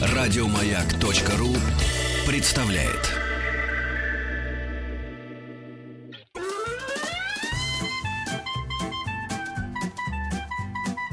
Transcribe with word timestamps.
Радиомаяк.ру 0.00 1.54
представляет. 2.26 3.18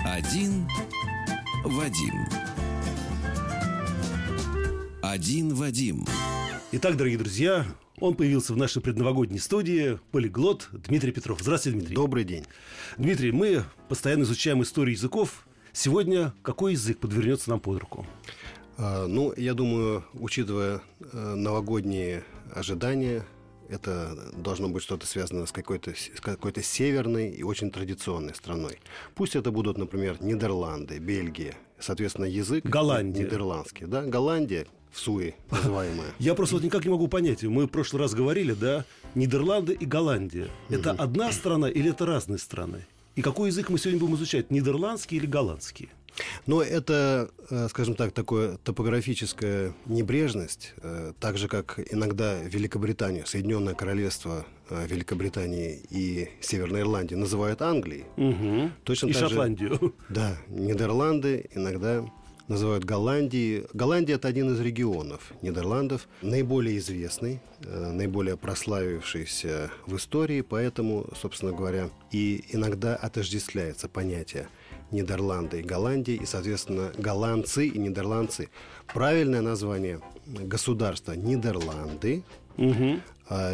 Один 0.03 0.67
Вадим. 1.63 2.25
Один 5.01 5.55
Вадим. 5.55 6.05
Итак, 6.71 6.97
дорогие 6.97 7.17
друзья, 7.17 7.65
он 7.99 8.15
появился 8.15 8.53
в 8.53 8.57
нашей 8.57 8.81
предновогодней 8.81 9.39
студии, 9.39 9.99
полиглот 10.11 10.69
Дмитрий 10.71 11.11
Петров. 11.11 11.41
Здравствуйте, 11.41 11.77
Дмитрий. 11.77 11.95
Добрый 11.95 12.23
день. 12.23 12.45
Дмитрий, 12.97 13.31
мы 13.31 13.63
постоянно 13.87 14.23
изучаем 14.23 14.61
историю 14.63 14.95
языков. 14.95 15.47
Сегодня 15.71 16.33
какой 16.41 16.73
язык 16.73 16.99
подвернется 16.99 17.49
нам 17.49 17.59
под 17.59 17.79
руку? 17.79 18.05
А, 18.77 19.07
ну, 19.07 19.33
я 19.37 19.53
думаю, 19.53 20.03
учитывая 20.13 20.81
э, 20.99 21.35
новогодние 21.35 22.23
ожидания, 22.53 23.25
это 23.69 24.31
должно 24.37 24.69
быть 24.69 24.83
что-то 24.83 25.07
связано 25.07 25.45
с 25.45 25.51
какой-то 25.51 25.93
с 25.95 26.19
какой-то 26.21 26.61
северной 26.61 27.31
и 27.31 27.43
очень 27.43 27.71
традиционной 27.71 28.35
страной. 28.35 28.79
Пусть 29.15 29.35
это 29.35 29.51
будут, 29.51 29.77
например, 29.77 30.21
Нидерланды, 30.21 30.99
Бельгия, 30.99 31.55
соответственно, 31.79 32.25
язык 32.25 32.65
Голландия. 32.65 33.23
нидерландский, 33.23 33.87
да, 33.87 34.03
Голландия, 34.03 34.67
в 34.95 34.99
Суи 34.99 35.35
называемая. 35.51 36.07
Я 36.19 36.33
просто 36.35 36.55
вот 36.55 36.63
никак 36.63 36.85
не 36.85 36.91
могу 36.91 37.07
понять. 37.07 37.43
Мы 37.43 37.65
в 37.65 37.67
прошлый 37.67 38.01
раз 38.01 38.13
говорили, 38.13 38.53
да, 38.53 38.85
Нидерланды 39.13 39.73
и 39.73 39.85
Голландия. 39.85 40.47
Это 40.69 40.91
одна 40.91 41.31
страна 41.31 41.69
или 41.69 41.89
это 41.89 42.05
разные 42.05 42.39
страны? 42.39 42.85
И 43.15 43.21
какой 43.21 43.49
язык 43.49 43.69
мы 43.69 43.77
сегодня 43.77 43.99
будем 43.99 44.15
изучать? 44.15 44.51
Нидерландский 44.51 45.17
или 45.17 45.25
голландский? 45.25 45.89
Но 46.45 46.61
это, 46.61 47.29
э, 47.49 47.67
скажем 47.69 47.95
так, 47.95 48.13
такое 48.13 48.57
топографическая 48.63 49.73
небрежность, 49.85 50.73
э, 50.81 51.11
так 51.19 51.37
же, 51.37 51.49
как 51.49 51.77
иногда 51.91 52.41
Великобританию, 52.41 53.25
Соединенное 53.25 53.73
Королевство 53.73 54.45
э, 54.69 54.87
Великобритании 54.87 55.81
и 55.89 56.29
Северной 56.39 56.81
Ирландии 56.81 57.15
называют 57.15 57.61
Англией. 57.61 58.05
Угу. 58.15 58.71
Точно 58.85 59.07
и 59.07 59.13
так 59.13 59.23
же- 59.23 59.27
Шотландию. 59.29 59.93
Да, 60.07 60.37
Нидерланды 60.47 61.49
иногда 61.53 62.05
называют 62.47 62.83
Голландией. 62.85 63.65
Голландия– 63.73 64.13
это 64.15 64.27
один 64.27 64.53
из 64.53 64.59
регионов 64.59 65.33
Нидерландов, 65.41 66.07
наиболее 66.21 66.77
известный, 66.77 67.41
э, 67.63 67.91
наиболее 67.91 68.37
прославившийся 68.37 69.71
в 69.87 69.95
истории, 69.95 70.41
поэтому, 70.41 71.07
собственно 71.19 71.51
говоря, 71.51 71.89
и 72.11 72.43
иногда 72.49 72.95
отождествляется 72.95 73.87
понятие 73.87 74.47
Нидерланды 74.91 75.59
и 75.59 75.63
Голландии, 75.63 76.15
и, 76.15 76.25
соответственно, 76.25 76.91
голландцы 76.97 77.67
и 77.67 77.77
нидерландцы. 77.77 78.49
Правильное 78.93 79.41
название 79.41 80.01
государства– 80.25 81.11
Нидерланды, 81.15 82.23
Угу. 82.57 83.01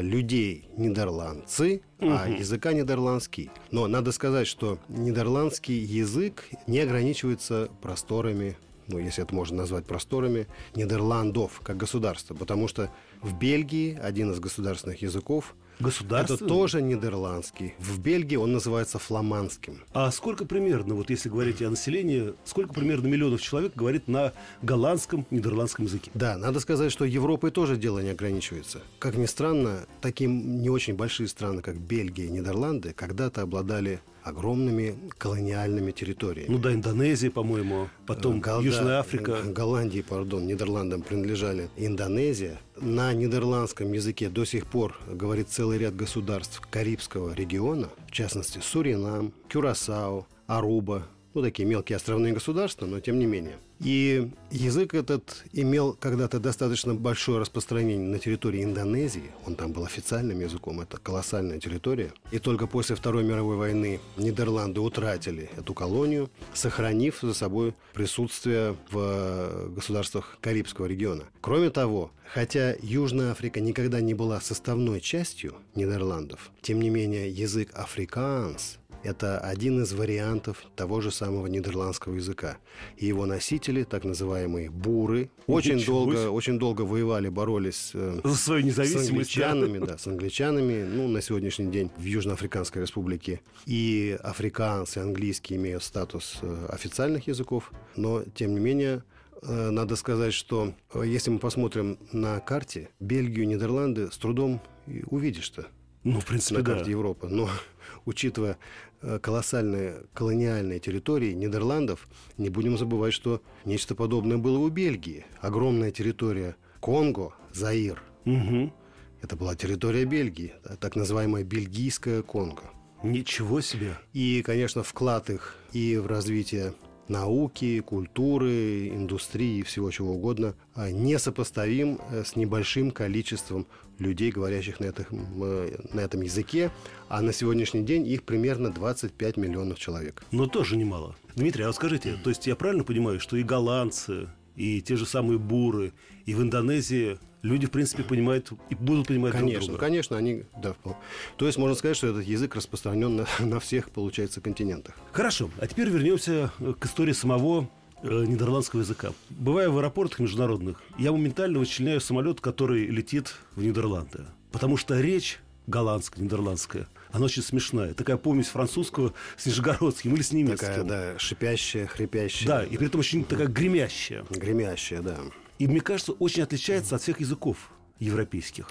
людей 0.02 0.70
нидерландцы, 0.78 1.82
а 2.00 2.30
языка 2.30 2.72
нидерландский. 2.72 3.50
Но 3.72 3.88
надо 3.88 4.12
сказать, 4.12 4.46
что 4.46 4.78
нидерландский 4.90 5.80
язык 5.80 6.48
не 6.68 6.78
ограничивается 6.78 7.68
просторами, 7.82 8.58
ну, 8.92 9.00
если 9.00 9.24
это 9.24 9.34
можно 9.34 9.58
назвать 9.58 9.86
просторами, 9.86 10.48
Нидерландов 10.76 11.62
как 11.64 11.78
государства, 11.78 12.34
потому 12.34 12.68
что 12.68 12.92
в 13.22 13.38
Бельгии 13.38 13.98
один 13.98 14.32
из 14.32 14.40
государственных 14.40 15.02
языков 15.02 15.56
это 15.82 15.86
Государство. 15.86 16.48
тоже 16.48 16.82
нидерландский. 16.82 17.74
В 17.80 18.00
Бельгии 18.00 18.36
он 18.36 18.52
называется 18.52 19.00
фламандским. 19.00 19.80
А 19.94 20.12
сколько 20.12 20.46
примерно, 20.46 20.94
вот 20.94 21.10
если 21.10 21.28
говорить 21.28 21.62
о 21.64 21.72
населении, 21.72 22.34
сколько 22.46 22.74
примерно 22.74 23.08
миллионов 23.08 23.42
человек 23.42 23.76
говорит 23.76 24.08
на 24.08 24.34
голландском, 24.62 25.26
нидерландском 25.32 25.86
языке? 25.86 26.12
Да, 26.14 26.38
надо 26.38 26.60
сказать, 26.60 26.92
что 26.92 27.04
Европой 27.04 27.50
тоже 27.50 27.78
дело 27.78 28.00
не 28.00 28.10
ограничивается. 28.10 28.82
Как 29.00 29.16
ни 29.16 29.26
странно, 29.26 29.88
таким 30.02 30.62
не 30.62 30.70
очень 30.70 30.96
большие 30.96 31.28
страны, 31.28 31.64
как 31.64 31.78
Бельгия 31.80 32.26
и 32.26 32.30
Нидерланды, 32.30 32.94
когда-то 32.94 33.42
обладали 33.42 34.02
огромными 34.24 34.96
колониальными 35.18 35.92
территориями. 35.92 36.52
Ну 36.52 36.58
да, 36.60 36.74
Индонезия, 36.74 37.32
по-моему, 37.32 37.90
потом 38.06 38.40
Гол- 38.42 38.62
Южная 38.62 39.00
Африка. 39.00 39.38
э, 39.44 39.52
Голландии, 39.52 40.02
пардон, 40.02 40.48
Нидерландам 40.48 41.02
принадлежали 41.02 41.70
Индонезия. 41.78 42.60
На 42.80 43.14
нидерландском 43.14 43.92
языке 43.94 44.30
до 44.30 44.46
сих 44.46 44.66
пор 44.66 44.98
говорит 45.08 45.50
целый 45.50 45.78
ряд 45.78 45.96
государств 45.96 46.62
Карибского 46.70 47.34
региона, 47.34 47.90
в 48.08 48.12
частности 48.12 48.60
Суринам, 48.62 49.34
Кюрасао, 49.50 50.26
Аруба, 50.48 51.08
ну, 51.34 51.42
такие 51.42 51.68
мелкие 51.68 51.96
островные 51.96 52.34
государства, 52.34 52.86
но 52.86 53.00
тем 53.00 53.20
не 53.20 53.26
менее. 53.26 53.58
И 53.80 54.30
язык 54.52 54.94
этот 54.94 55.44
имел 55.54 55.94
когда-то 56.00 56.40
достаточно 56.40 56.94
большое 56.94 57.40
распространение 57.40 58.08
на 58.08 58.20
территории 58.20 58.64
Индонезии. 58.64 59.32
Он 59.48 59.56
там 59.56 59.72
был 59.72 59.86
официальным 59.86 60.40
языком, 60.40 60.82
это 60.82 60.98
колоссальная 60.98 61.60
территория. 61.60 62.14
И 62.32 62.38
только 62.38 62.68
после 62.68 62.96
Второй 62.96 63.24
мировой 63.24 63.56
войны 63.56 64.00
Нидерланды 64.18 64.82
утратили 64.82 65.50
эту 65.58 65.74
колонию, 65.74 66.30
сохранив 66.54 67.20
за 67.22 67.34
собой 67.34 67.74
присутствие 67.94 68.76
в 68.92 68.98
э, 69.00 69.70
государствах 69.76 70.38
Карибского 70.42 70.86
региона. 70.86 71.24
Кроме 71.42 71.72
того, 71.72 72.12
хотя 72.34 72.76
Южная 72.82 73.32
Африка 73.32 73.62
никогда 73.62 74.00
не 74.00 74.14
была 74.14 74.40
составной 74.42 75.02
частью 75.02 75.56
Нидерландов, 75.74 76.52
тем 76.62 76.82
не 76.82 76.90
менее 76.90 77.32
язык 77.32 77.72
африкаанс 77.74 78.78
это 79.04 79.40
один 79.40 79.82
из 79.82 79.94
вариантов 79.94 80.64
того 80.76 81.02
же 81.02 81.12
самого 81.12 81.48
нидерландского 81.48 82.16
языка. 82.16 82.58
И 82.98 83.06
его 83.06 83.26
носители, 83.26 83.84
так 83.84 84.04
называемые 84.04 84.70
буры, 84.70 85.30
очень 85.48 85.76
Ничего 85.76 86.00
долго, 86.00 86.18
себе. 86.18 86.30
очень 86.30 86.60
долго 86.60 86.82
воевали, 86.82 87.30
боролись 87.30 87.92
э, 87.94 88.20
За 88.24 88.36
свою 88.36 88.62
с 88.64 88.66
независимость. 88.66 89.36
да. 89.38 89.52
англичанами, 89.52 89.86
да, 89.86 89.98
с 89.98 90.08
англичанами, 90.08 90.84
ну, 90.84 91.08
на 91.08 91.22
сегодняшний 91.22 91.72
день 91.72 91.90
в 91.98 92.04
Южноафриканской 92.04 92.82
республике. 92.82 93.42
И 93.66 94.18
африканцы, 94.22 95.00
и 95.00 95.04
английский 95.04 95.56
имеют 95.56 95.84
статус 95.84 96.40
э, 96.42 96.66
официальных 96.70 97.28
языков, 97.28 97.72
но, 97.96 98.24
тем 98.36 98.54
не 98.54 98.60
менее, 98.60 99.04
э, 99.42 99.70
надо 99.72 99.96
сказать, 99.96 100.34
что 100.34 100.74
э, 100.94 101.04
если 101.06 101.32
мы 101.32 101.40
посмотрим 101.40 101.98
на 102.12 102.40
карте, 102.40 102.90
Бельгию, 103.00 103.48
Нидерланды 103.48 104.12
с 104.12 104.18
трудом 104.18 104.62
увидишь-то 105.08 105.68
Ну, 106.04 106.20
в 106.20 106.26
принципе, 106.26 106.58
на 106.58 106.64
да. 106.64 106.74
карте 106.76 106.92
Европы. 106.92 107.28
Но 107.28 107.50
учитывая 108.06 108.58
э, 109.02 109.20
колоссальные 109.20 110.04
колониальные 110.14 110.80
территории 110.80 111.34
Нидерландов, 111.34 112.08
не 112.38 112.50
будем 112.50 112.78
забывать, 112.78 113.14
что 113.14 113.42
нечто 113.66 113.96
подобное 113.96 114.38
было 114.38 114.58
у 114.58 114.70
Бельгии. 114.70 115.26
Огромная 115.40 115.92
территория 115.92 116.56
Конго, 116.80 117.34
Заир. 117.54 118.02
Мгм. 118.26 118.74
Это 119.22 119.36
была 119.36 119.56
территория 119.56 120.06
Бельгии, 120.06 120.54
да, 120.64 120.76
так 120.76 120.96
называемая 120.96 121.44
бельгийская 121.44 122.24
Конго. 122.24 122.64
Ничего 123.04 123.62
себе. 123.62 123.98
И, 124.14 124.42
конечно, 124.44 124.84
вклад 124.84 125.30
их 125.30 125.58
и 125.74 125.98
в 125.98 126.08
развитие 126.08 126.74
науки, 127.12 127.82
культуры, 127.82 128.88
индустрии 128.88 129.60
и 129.60 129.64
всего 129.64 129.92
чего 129.92 130.14
угодно 130.14 130.56
а, 130.74 130.90
несопоставим 130.90 132.00
э, 132.10 132.24
с 132.24 132.36
небольшим 132.36 132.92
количеством 132.92 133.68
людей, 134.00 134.32
говорящих 134.32 134.80
на, 134.80 134.86
этом, 134.86 135.06
э, 135.44 135.78
на 135.94 136.00
этом 136.00 136.22
языке, 136.22 136.72
а 137.10 137.22
на 137.22 137.34
сегодняшний 137.34 137.84
день 137.84 138.08
их 138.08 138.24
примерно 138.24 138.72
25 138.72 139.38
миллионов 139.38 139.78
человек. 139.78 140.24
Но 140.32 140.48
тоже 140.48 140.78
немало. 140.78 141.16
Дмитрий, 141.36 141.66
а 141.66 141.74
скажите, 141.74 142.18
то 142.24 142.30
есть 142.30 142.48
я 142.48 142.56
правильно 142.56 142.84
понимаю, 142.84 143.20
что 143.20 143.38
и 143.38 143.44
голландцы, 143.44 144.30
и 144.56 144.82
те 144.82 144.96
же 144.96 145.06
самые 145.06 145.40
буры, 145.40 145.94
и 146.26 146.34
в 146.36 146.42
Индонезии 146.42 147.18
люди, 147.42 147.66
в 147.68 147.72
принципе, 147.72 148.04
понимают 148.04 148.52
и 148.70 148.76
будут 148.76 149.08
понимать 149.08 149.32
друг 149.32 149.44
Конечно, 149.46 149.68
друга? 149.68 149.80
конечно, 149.80 150.18
они, 150.18 150.44
да, 150.62 150.76
впол- 150.84 150.96
То 151.38 151.46
есть 151.48 151.58
можно 151.58 151.76
сказать, 151.76 151.98
что 151.98 152.08
этот 152.08 152.24
язык 152.26 152.56
распространен 152.56 153.16
на, 153.16 153.26
на 153.40 153.60
всех, 153.60 153.90
получается, 153.90 154.42
континентах. 154.42 154.96
Хорошо, 155.12 155.50
а 155.60 155.68
теперь 155.68 155.90
вернемся 155.90 156.52
э, 156.60 156.74
к 156.80 156.86
истории 156.86 157.14
самого 157.14 157.70
э, 158.04 158.26
нидерландского 158.28 158.82
языка. 158.82 159.12
Бывая 159.30 159.70
в 159.70 159.78
аэропортах 159.78 160.20
международных, 160.20 160.82
я 161.00 161.12
моментально 161.12 161.60
вычленяю 161.60 162.00
самолет, 162.02 162.42
который 162.42 162.86
летит 162.88 163.36
в 163.56 163.64
Нидерланды. 163.64 164.26
Потому 164.52 164.78
что 164.78 165.00
речь 165.00 165.40
голландская, 165.68 166.24
нидерландская, 166.24 166.88
она 167.12 167.26
очень 167.26 167.44
смешная. 167.44 167.94
Такая 167.94 168.18
помесь 168.18 168.48
французского 168.48 169.14
с 169.38 169.46
нижегородским 169.46 170.14
или 170.16 170.22
с 170.22 170.32
немецким. 170.32 170.68
Такая, 170.68 170.84
да, 170.84 171.20
шипящая, 171.20 171.88
хрипящая. 171.88 172.48
Да, 172.48 172.64
и 172.64 172.78
при 172.78 172.88
этом 172.88 173.00
очень 173.00 173.24
такая 173.24 173.48
гремящая. 173.48 174.26
Гремящая, 174.30 175.02
да. 175.02 175.18
И, 175.60 175.68
мне 175.68 175.82
кажется, 175.82 176.14
очень 176.14 176.44
отличается 176.44 176.96
от 176.96 177.02
всех 177.02 177.20
языков 177.20 177.72
европейских. 178.00 178.68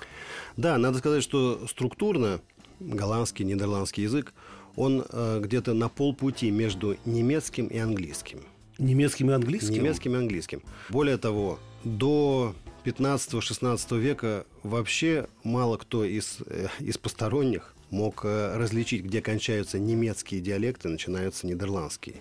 Да, 0.57 0.77
надо 0.79 0.99
сказать, 0.99 1.23
что 1.23 1.67
структурно 1.69 2.41
голландский, 2.81 3.45
нидерландский 3.45 4.05
язык, 4.05 4.33
он 4.77 5.05
э, 5.09 5.41
где-то 5.43 5.75
на 5.75 5.89
полпути 5.89 6.51
между 6.51 6.97
немецким 7.05 7.67
и 7.67 7.79
английским. 7.79 8.41
Немецким 8.79 9.31
и 9.31 9.35
английским? 9.35 9.75
Немецким 9.75 10.15
и 10.15 10.19
английским. 10.19 10.63
Более 10.89 11.19
того, 11.19 11.59
до 11.85 12.55
15-16 12.85 13.99
века 13.99 14.47
вообще 14.63 15.29
мало 15.45 15.77
кто 15.77 16.05
из, 16.05 16.39
э, 16.47 16.69
из 16.79 16.97
посторонних 16.97 17.75
мог 17.91 18.25
э, 18.25 18.57
различить, 18.57 19.05
где 19.05 19.21
кончаются 19.21 19.79
немецкие 19.79 20.41
диалекты, 20.41 20.89
начинаются 20.89 21.47
нидерландские. 21.47 22.17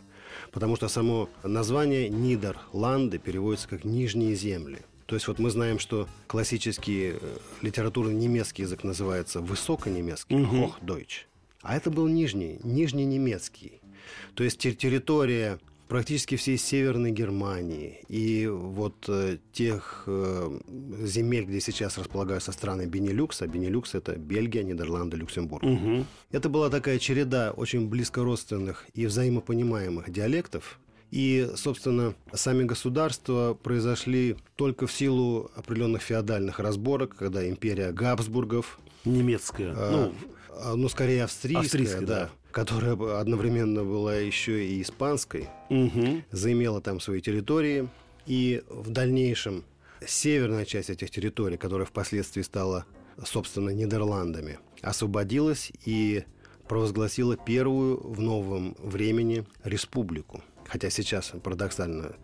Потому 0.52 0.76
что 0.76 0.88
само 0.88 1.30
название 1.44 2.08
Нидерланды 2.10 3.18
переводится 3.18 3.68
как 3.68 3.84
«нижние 3.84 4.36
земли». 4.36 4.80
То 5.06 5.16
есть 5.16 5.28
вот 5.28 5.40
мы 5.40 5.50
знаем, 5.50 5.80
что 5.80 6.08
классический 6.28 7.14
э, 7.14 7.38
литературный 7.62 8.14
немецкий 8.14 8.62
язык 8.62 8.84
называется 8.84 9.42
высоконемецкий, 9.42 10.36
Мгм. 10.38 10.66
Hochdeutsch. 10.66 11.26
А 11.62 11.76
это 11.76 11.90
был 11.90 12.08
нижний, 12.08 12.60
нижний 12.64 13.06
немецкий. 13.06 13.82
То 14.36 14.44
есть 14.44 14.60
те- 14.60 14.74
территория 14.74 15.60
практически 15.90 16.36
всей 16.38 16.58
Северной 16.58 17.12
Германии 17.12 18.00
и 18.08 18.48
вот 18.48 19.06
э, 19.10 19.38
тех 19.52 20.04
э, 20.06 20.60
земель, 21.04 21.46
где 21.46 21.60
сейчас 21.60 21.98
располагаются 21.98 22.52
страны 22.52 22.86
Бенилюкса. 22.86 23.48
Бенилюкс– 23.48 23.94
это 23.96 24.16
Бельгия, 24.16 24.64
Нидерланды, 24.64 25.18
Люксембург. 25.18 25.64
Мгм. 25.64 26.06
Это 26.32 26.48
была 26.48 26.70
такая 26.70 27.00
череда 27.00 27.52
очень 27.52 27.90
близкородственных 27.90 28.86
и 28.94 29.08
взаимопонимаемых 29.08 30.12
диалектов. 30.12 30.80
И, 31.10 31.50
собственно, 31.56 32.14
сами 32.34 32.66
государства 32.66 33.56
произошли 33.56 34.36
только 34.56 34.86
в 34.86 34.92
силу 34.92 35.50
определенных 35.56 36.04
феодальных 36.04 36.60
разборок, 36.60 37.16
когда 37.16 37.50
империя 37.50 37.92
Габсбургов, 37.92 38.80
Немецкая. 39.06 39.74
а, 39.76 39.92
Ну, 39.92 40.14
а, 40.52 40.76
ну, 40.76 40.88
скорее 40.88 41.24
австрийская, 41.24 41.64
Австрийская, 41.66 42.02
да, 42.02 42.06
да. 42.26 42.30
Которая 42.60 43.22
одновременно 43.22 43.86
была 43.86 44.16
еще 44.16 44.66
и 44.66 44.82
испанской, 44.82 45.48
мгм. 45.70 46.26
заимела 46.30 46.82
там 46.82 47.00
свои 47.00 47.22
территории. 47.22 47.88
И 48.26 48.62
в 48.68 48.90
дальнейшем 48.90 49.64
северная 50.06 50.66
часть 50.66 50.90
этих 50.90 51.10
территорий, 51.10 51.56
которая 51.56 51.86
впоследствии 51.86 52.42
стала, 52.42 52.86
собственно, 53.24 53.70
Нидерландами, 53.70 54.60
освободилась 54.82 55.72
и 55.86 56.26
провозгласила 56.68 57.38
первую 57.38 58.06
в 58.06 58.20
новом 58.20 58.76
времени 58.78 59.46
республику. 59.64 60.44
Хотя 60.66 60.90
сейчас, 60.90 61.32
парадоксально, 61.42 62.18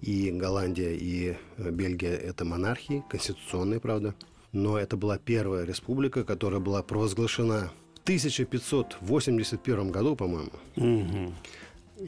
и 0.00 0.30
Голландия, 0.30 0.96
и 0.96 1.36
Бельгия– 1.58 2.16
это 2.30 2.46
монархии, 2.46 3.04
конституционные, 3.10 3.78
правда. 3.78 4.14
Но 4.52 4.78
это 4.78 4.96
была 4.96 5.18
первая 5.18 5.66
республика, 5.66 6.24
которая 6.24 6.60
была 6.60 6.82
провозглашена 6.82 7.70
1581 8.04 9.90
году, 9.90 10.16
по-моему. 10.16 10.52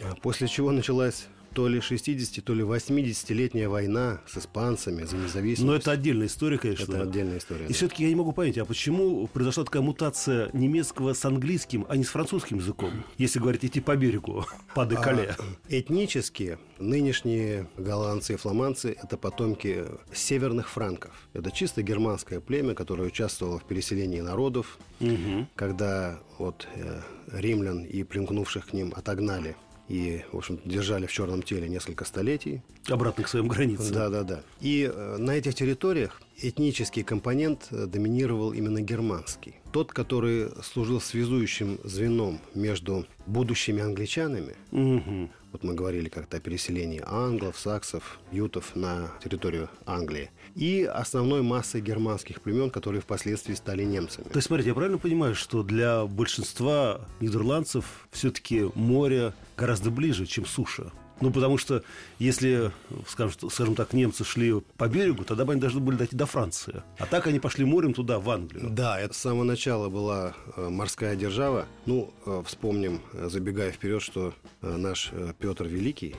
А 0.03 0.15
После 0.23 0.49
чего 0.49 0.73
началась 0.73 1.29
то 1.55 1.69
ли 1.69 1.81
60, 1.81 2.45
то 2.45 2.53
ли 2.53 2.63
80-летняя 2.63 3.69
война 3.69 4.21
с 4.27 4.39
испанцами 4.39 5.05
за 5.05 5.17
независимость. 5.17 5.63
Но 5.65 5.75
это 5.77 5.93
отдельная 5.93 6.27
история, 6.27 6.59
конечно. 6.59 6.93
Это 6.93 7.03
отдельная 7.03 7.39
история. 7.39 7.65
И 7.67 7.69
да. 7.69 7.75
все-таки 7.75 8.03
я 8.03 8.09
не 8.09 8.17
могу 8.17 8.33
понять, 8.33 8.59
а 8.59 8.65
почему 8.65 9.27
произошла 9.29 9.65
такая 9.65 9.83
мутация 9.83 10.51
немецкого 10.53 11.13
с 11.15 11.25
английским, 11.25 11.87
а 11.89 11.97
не 11.97 12.05
с 12.05 12.09
французским 12.09 12.59
языком, 12.59 12.93
если 13.19 13.39
говорить 13.39 13.65
идти 13.65 13.81
по 13.81 13.97
берегу, 13.97 14.45
по 14.75 14.85
декале? 14.85 15.37
А, 15.39 15.43
этнически 15.69 16.59
нынешние 16.79 17.69
голландцы 17.77 18.35
и 18.35 18.37
фламандцы– 18.37 18.97
это 19.03 19.17
потомки 19.17 19.85
северных 20.13 20.69
франков. 20.69 21.13
Это 21.33 21.51
чисто 21.53 21.83
германское 21.83 22.41
племя, 22.41 22.75
которое 22.75 23.05
участвовало 23.05 23.59
в 23.61 23.65
переселении 23.65 24.21
народов, 24.21 24.79
Мгм. 25.01 25.49
когда 25.55 26.19
вот 26.39 26.67
э, 26.75 27.01
римлян 27.33 27.85
и 27.85 28.03
примкнувших 28.03 28.67
к 28.69 28.73
ним 28.73 28.93
отогнали 28.97 29.57
и, 29.89 30.23
в 30.33 30.37
общем 30.37 30.61
держали 30.65 31.07
в 31.07 31.13
черном 31.13 31.43
теле 31.43 31.69
несколько 31.69 32.05
столетий. 32.05 32.63
Обратно 32.89 33.25
к 33.25 33.29
своим 33.29 33.49
границам. 33.49 33.93
Да, 33.93 34.09
да, 34.09 34.23
да. 34.23 34.43
И 34.61 34.91
э, 34.93 35.17
на 35.19 35.33
этих 35.33 35.55
территориях 35.55 36.21
этнический 36.39 37.03
компонент 37.03 37.69
э, 37.71 37.87
доминировал 37.87 38.53
именно 38.53 38.81
германский. 38.81 39.57
Тот, 39.73 39.93
который 39.93 40.51
служил 40.63 41.01
связующим 41.01 41.79
звеном 41.85 42.41
между 42.55 43.07
будущими 43.27 43.83
англичанами. 43.83 44.55
Мгм. 44.71 45.31
Вот 45.55 45.63
мы 45.63 45.75
говорили 45.75 46.09
как-то 46.09 46.39
о 46.39 46.41
переселении 46.41 47.01
англов, 47.07 47.57
саксов, 47.57 48.19
ютов 48.33 48.75
на 48.75 49.13
территорию 49.23 49.71
Англии. 49.87 50.33
И 50.57 50.83
основной 50.83 51.43
массой 51.43 51.81
германских 51.81 52.41
племен, 52.41 52.71
которые 52.71 53.01
впоследствии 53.01 53.55
стали 53.55 53.85
немцами. 53.85 54.25
То 54.25 54.39
есть, 54.39 54.49
смотрите, 54.49 54.71
я 54.71 54.75
правильно 54.75 54.99
понимаю, 54.99 55.37
что 55.37 55.63
для 55.63 56.07
большинства 56.07 57.03
нидерландцев 57.21 58.09
все-таки 58.11 58.69
море 58.75 59.33
гораздо 59.57 59.93
ближе, 59.93 60.27
чем 60.27 60.45
суша? 60.45 60.91
Ну, 61.21 61.31
потому 61.31 61.59
что 61.59 61.83
если, 62.19 62.73
скажем, 63.07 63.51
скажем 63.51 63.75
так, 63.77 63.93
немцы 63.93 64.25
шли 64.25 64.61
по 64.77 64.89
берегу, 64.89 65.25
тогда 65.25 65.45
бы 65.45 65.53
они 65.53 65.61
должны 65.61 65.81
были 65.81 65.97
дойти 65.97 66.17
до 66.17 66.27
Франции. 66.27 66.83
А 66.99 67.07
так 67.07 67.27
они 67.27 67.39
пошли 67.39 67.65
морем 67.65 67.95
туда, 67.95 68.19
в 68.19 68.29
Англию. 68.31 68.69
Да, 68.71 69.01
это 69.01 69.15
с 69.15 69.19
самого 69.19 69.45
начала 69.45 69.89
была 69.89 70.35
э, 70.57 70.69
морская 70.69 71.15
держава. 71.17 71.67
Ну, 71.87 72.13
э, 72.27 72.43
вспомним, 72.47 73.01
э, 73.13 73.29
забегая 73.31 73.71
вперед, 73.73 74.03
что 74.03 74.35
наш 74.61 75.13
Петр 75.39 75.67
Великий, 75.67 76.17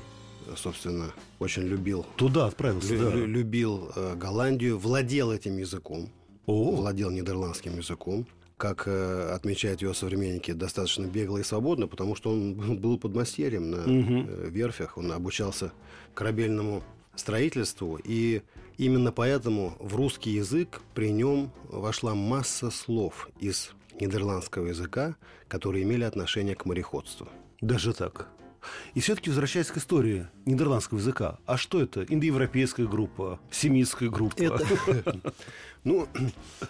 собственно, 0.56 1.12
очень 1.40 1.64
любил, 1.64 2.06
Туда 2.16 2.46
отправился, 2.46 2.94
лю- 2.94 3.04
да. 3.04 3.16
лю- 3.16 3.26
любил 3.26 3.92
Голландию, 4.16 4.78
владел 4.80 5.32
этим 5.32 5.58
языком, 5.58 6.10
О, 6.46 6.72
владел 6.72 7.10
нидерландским 7.12 7.76
языком. 7.78 8.26
Как 8.58 8.84
э, 8.88 9.32
отмечают 9.34 9.82
его 9.82 9.94
современники, 9.94 10.52
достаточно 10.52 11.06
бегло 11.06 11.40
и 11.40 11.44
свободно, 11.44 11.88
потому 11.88 12.16
что 12.16 12.32
он 12.32 12.54
был 12.80 12.98
подмастерьем 12.98 13.72
на 13.72 13.84
э, 13.86 14.50
верфях, 14.50 14.98
он 14.98 15.12
обучался 15.12 15.72
корабельному 16.14 16.82
строительству, 17.16 18.00
и 18.04 18.42
именно 18.78 19.12
поэтому 19.12 19.76
в 19.80 19.96
русский 19.96 20.32
язык 20.32 20.82
при 20.94 21.12
нем 21.12 21.52
вошла 21.70 22.16
масса 22.16 22.72
слов 22.72 23.30
из 23.40 23.72
нидерландского 24.00 24.68
языка, 24.68 25.16
которые 25.48 25.84
имели 25.84 26.04
отношение 26.04 26.56
к 26.56 26.66
мореходству. 26.66 27.28
даже 27.62 27.94
так. 27.94 28.28
И 28.94 29.00
все-таки 29.00 29.30
возвращаясь 29.30 29.68
к 29.68 29.78
истории 29.78 30.28
нидерландского 30.46 31.00
языка, 31.00 31.40
а 31.46 31.58
что 31.58 31.82
это? 31.82 32.04
Индоевропейская 32.04 32.88
группа, 32.88 33.40
семитская 33.52 34.10
группа? 34.10 34.42
Это, 34.42 34.66
ну, 35.84 36.08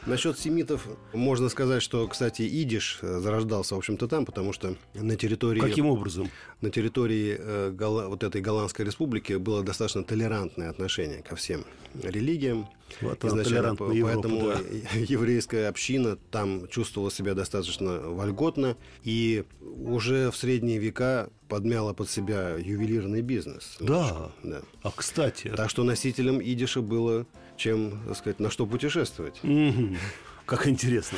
насчет 0.05 0.39
семитов 0.39 0.87
можно 1.13 1.49
сказать, 1.49 1.81
что, 1.81 2.07
кстати, 2.07 2.43
идиш 2.43 2.99
э, 3.01 3.19
зарождался, 3.19 3.75
в 3.75 3.77
общем-то, 3.77 4.07
там, 4.07 4.25
потому 4.25 4.53
что 4.53 4.75
на 4.93 5.15
территории... 5.15 5.59
Каким 5.59 5.87
образом? 5.87 6.29
на 6.61 6.69
территории 6.71 7.37
э, 7.37 7.71
Голла- 7.71 8.07
вот 8.07 8.23
этой 8.23 8.41
голландской 8.41 8.85
республики 8.85 9.33
было 9.33 9.63
достаточно 9.63 10.03
толерантное 10.03 10.69
отношение 10.69 11.21
ко 11.21 11.35
всем 11.35 11.63
религиям. 12.01 12.67
Вот 13.01 13.23
она, 13.25 13.41
Изначально, 13.41 13.67
Европа, 13.93 14.03
поэтому 14.03 14.47
да. 14.47 14.59
еврейская 14.99 15.67
община 15.67 16.17
там 16.31 16.67
чувствовала 16.67 17.11
себя 17.11 17.33
достаточно 17.33 17.99
вольготно 17.99 18.77
и 19.03 19.43
уже 19.61 20.31
в 20.31 20.37
средние 20.37 20.77
века 20.77 21.29
подмяла 21.47 21.93
под 21.93 22.09
себя 22.09 22.55
ювелирный 22.55 23.21
бизнес. 23.21 23.77
Да. 23.79 24.31
Да. 24.43 24.61
А 24.83 24.91
кстати, 24.95 25.51
Так 25.55 25.69
что 25.69 25.83
носителям 25.83 26.41
идиша 26.41 26.81
было 26.81 27.25
чем, 27.57 28.01
так 28.07 28.17
сказать, 28.17 28.39
на 28.39 28.49
что 28.49 28.65
путешествовать. 28.65 29.39
Мгм. 29.43 29.97
Как 30.45 30.67
интересно. 30.67 31.17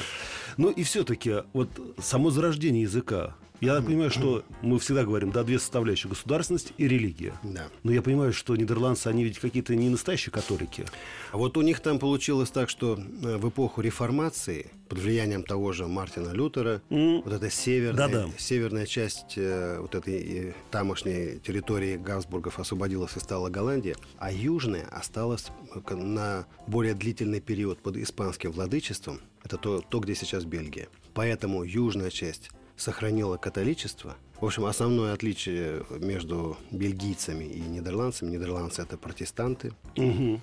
Ну 0.55 0.69
и 0.69 0.83
все-таки 0.83 1.43
вот 1.53 1.69
само 1.99 2.29
зарождение 2.29 2.83
языка. 2.83 3.35
Я 3.59 3.81
понимаю, 3.81 4.11
что 4.11 4.43
мы 4.61 4.77
всегда 4.77 5.03
говорим, 5.03 5.31
да, 5.31 5.43
две 5.43 5.57
составляющие– 5.57 6.09
государственность 6.11 6.73
и 6.77 6.87
религия. 6.87 7.33
Да. 7.41 7.67
Но 7.83 7.91
я 7.91 8.03
понимаю, 8.03 8.31
что 8.31 8.55
нидерландцы, 8.55 9.07
они 9.07 9.23
ведь 9.23 9.39
какие-то 9.39 9.75
не 9.75 9.89
настоящие 9.89 10.31
католики. 10.31 10.85
А 11.31 11.37
вот 11.37 11.57
у 11.57 11.61
них 11.63 11.79
там 11.79 11.97
получилось 11.97 12.51
так, 12.51 12.69
что 12.69 12.99
э, 13.23 13.37
в 13.37 13.49
эпоху 13.49 13.81
реформации, 13.81 14.69
под 14.89 14.99
влиянием 14.99 15.41
того 15.43 15.71
же 15.73 15.87
Мартина 15.87 16.33
Лютера, 16.33 16.81
М. 16.91 17.21
вот 17.23 17.33
эта 17.33 17.49
северная, 17.49 18.07
Да-да. 18.07 18.29
северная 18.37 18.85
часть 18.85 19.33
э, 19.37 19.79
вот 19.81 19.95
этой 19.95 20.49
э, 20.49 20.53
тамошней 20.69 21.39
территории 21.39 21.97
Габсбургов 21.97 22.59
освободилась 22.59 23.15
и 23.17 23.19
стала 23.19 23.49
Голландия, 23.49 23.95
а 24.19 24.31
южная 24.31 24.85
осталась 24.91 25.47
э, 25.73 25.95
на 25.95 26.45
более 26.67 26.93
длительный 26.93 27.41
период 27.41 27.79
под 27.79 27.97
испанским 27.97 28.51
владычеством. 28.51 29.19
Это 29.43 29.57
то, 29.57 29.81
то, 29.81 29.99
где 29.99 30.13
сейчас 30.13 30.45
Бельгия. 30.45 30.89
Поэтому 31.15 31.63
южная 31.63 32.11
часть 32.11 32.51
сохранила 32.77 33.37
католичество. 33.37 34.15
В 34.39 34.45
общем, 34.45 34.65
основное 34.65 35.13
отличие 35.13 35.83
между 35.89 36.57
бельгийцами 36.71 37.43
и 37.45 37.59
нидерландцами. 37.59 38.29
Нидерландцы– 38.31 38.81
это 38.83 38.97
протестанты, 38.97 39.73
Мгм. 39.95 40.41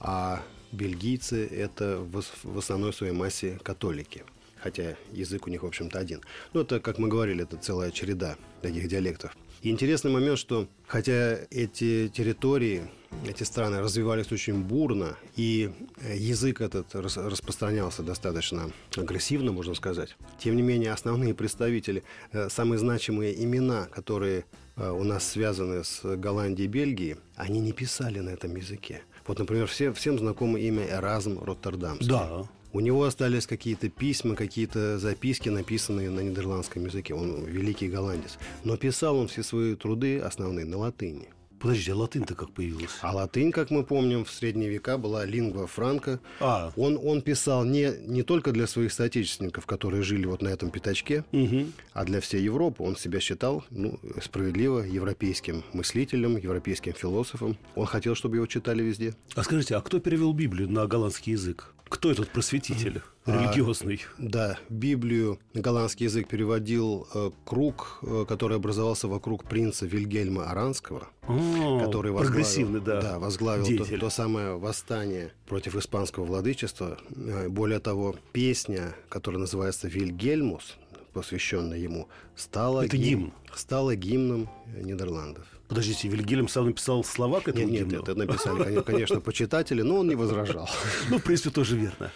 а 0.00 0.42
бельгийцы– 0.72 1.46
это 1.50 1.98
в, 1.98 2.16
ос- 2.16 2.32
в 2.42 2.58
основной 2.58 2.92
своей 2.92 3.12
массе 3.12 3.58
католики. 3.62 4.24
Хотя 4.58 4.96
язык 5.12 5.46
у 5.46 5.50
них, 5.50 5.62
в 5.62 5.66
общем-то, 5.66 5.98
один. 5.98 6.22
Ну, 6.54 6.62
это, 6.62 6.80
как 6.80 6.98
мы 6.98 7.06
говорили, 7.08 7.44
это 7.44 7.56
целая 7.56 7.92
череда 7.92 8.36
таких 8.62 8.88
диалектов. 8.88 9.36
И 9.62 9.70
интересный 9.70 10.10
момент, 10.10 10.38
что 10.38 10.68
хотя 10.86 11.38
эти 11.50 12.08
территории, 12.08 12.88
эти 13.26 13.42
страны 13.42 13.80
развивались 13.80 14.30
очень 14.30 14.62
бурно, 14.62 15.16
и 15.36 15.72
э, 16.02 16.16
язык 16.16 16.60
этот 16.60 16.94
рас- 16.94 17.16
распространялся 17.16 18.02
достаточно 18.02 18.70
агрессивно, 18.96 19.52
можно 19.52 19.74
сказать, 19.74 20.16
тем 20.38 20.56
не 20.56 20.62
менее 20.62 20.92
основные 20.92 21.34
представители, 21.34 22.02
э, 22.32 22.48
самые 22.48 22.78
значимые 22.78 23.42
имена, 23.42 23.86
которые 23.86 24.44
э, 24.76 24.90
у 24.90 25.02
нас 25.04 25.26
связаны 25.26 25.82
с 25.82 26.02
Голландией 26.16 26.68
и 26.68 26.70
Бельгией, 26.70 27.16
они 27.36 27.60
не 27.60 27.72
писали 27.72 28.20
на 28.20 28.30
этом 28.30 28.54
языке. 28.54 29.02
Вот, 29.26 29.38
например, 29.38 29.66
все, 29.66 29.92
всем 29.92 30.18
знакомо 30.18 30.58
имя 30.60 30.86
Эразм 30.88 31.42
Роттердамский. 31.42 32.08
Да. 32.08 32.46
У 32.72 32.80
него 32.80 33.04
остались 33.04 33.46
какие-то 33.46 33.88
письма, 33.88 34.34
какие-то 34.34 34.98
записки, 34.98 35.48
написанные 35.48 36.10
на 36.10 36.20
нидерландском 36.20 36.84
языке. 36.84 37.14
Он 37.14 37.44
великий 37.44 37.88
голландец. 37.88 38.38
Но 38.64 38.76
писал 38.76 39.16
он 39.16 39.28
все 39.28 39.42
свои 39.42 39.74
труды 39.74 40.18
основные 40.18 40.66
на 40.66 40.76
латыни. 40.78 41.28
Подождите, 41.58 41.92
а 41.92 41.96
латынь-то 41.96 42.34
как 42.34 42.52
появилась? 42.52 42.90
А 43.00 43.14
латынь, 43.14 43.50
как 43.50 43.70
мы 43.70 43.82
помним, 43.82 44.26
в 44.26 44.30
средние 44.30 44.68
века 44.68 44.98
была 44.98 45.24
лингва 45.24 45.66
франка. 45.66 46.20
А. 46.38 46.70
Он, 46.76 47.00
он 47.02 47.22
писал 47.22 47.64
не, 47.64 47.92
не 48.06 48.22
только 48.22 48.52
для 48.52 48.66
своих 48.66 48.92
соотечественников, 48.92 49.64
которые 49.64 50.02
жили 50.02 50.26
вот 50.26 50.42
на 50.42 50.48
этом 50.48 50.70
пятачке, 50.70 51.24
Угу. 51.32 51.66
а 51.94 52.04
для 52.04 52.20
всей 52.20 52.42
Европы. 52.42 52.82
Он 52.82 52.94
себя 52.94 53.20
считал 53.20 53.64
ну, 53.70 53.98
справедливо 54.22 54.80
европейским 54.80 55.64
мыслителем, 55.72 56.36
европейским 56.36 56.92
философом. 56.92 57.56
Он 57.74 57.86
хотел, 57.86 58.14
чтобы 58.14 58.36
его 58.36 58.46
читали 58.46 58.82
везде. 58.82 59.14
А 59.34 59.42
скажите, 59.42 59.76
а 59.76 59.80
кто 59.80 59.98
перевел 59.98 60.34
Библию 60.34 60.70
на 60.70 60.86
голландский 60.86 61.32
язык? 61.32 61.72
Кто 61.88 62.10
этот 62.10 62.30
просветитель 62.30 63.02
А, 63.26 63.32
религиозный? 63.42 64.02
Да, 64.18 64.56
Библию 64.68 65.40
на 65.52 65.60
голландский 65.60 66.04
язык 66.04 66.28
переводил 66.28 67.08
э, 67.12 67.30
круг, 67.44 67.98
э, 68.02 68.24
который 68.28 68.56
образовался 68.56 69.08
вокруг 69.08 69.44
принца 69.44 69.84
Вильгельма 69.84 70.48
Аранского, 70.50 71.08
О, 71.26 71.80
который 71.84 72.12
возглавил, 72.12 72.18
прогрессивный, 72.32 72.80
да, 72.80 73.18
возглавил 73.18 73.64
то, 73.64 73.70
деятель. 73.70 73.98
то 73.98 74.10
самое 74.10 74.56
восстание 74.56 75.32
против 75.48 75.74
испанского 75.74 76.24
владычества. 76.24 76.98
Э, 77.16 77.48
Более 77.48 77.80
того, 77.80 78.14
песня, 78.32 78.94
которая 79.08 79.40
называется 79.40 79.88
«Вильгельмус», 79.88 80.76
посвященная 81.12 81.78
ему, 81.78 82.08
стала, 82.36 82.84
Это 82.84 82.96
гимн. 82.96 83.32
стала 83.54 83.96
гимном 83.96 84.48
Нидерландов. 84.66 85.46
Подождите, 85.68 86.08
Вильгельм 86.08 86.48
сам 86.48 86.66
написал 86.66 87.02
слова 87.02 87.40
к 87.40 87.48
этому 87.48 87.66
Нет, 87.68 87.86
нет, 87.88 88.02
это 88.02 88.14
написали, 88.14 88.62
коне- 88.62 88.82
конечно, 88.82 89.20
почитатели, 89.20 89.82
но 89.82 89.96
он 89.96 90.08
не 90.08 90.14
возражал. 90.14 90.68
Ну, 91.10 91.18
в 91.18 91.22
принципе, 91.22 91.50
тоже 91.50 91.76
верно. 91.76 92.12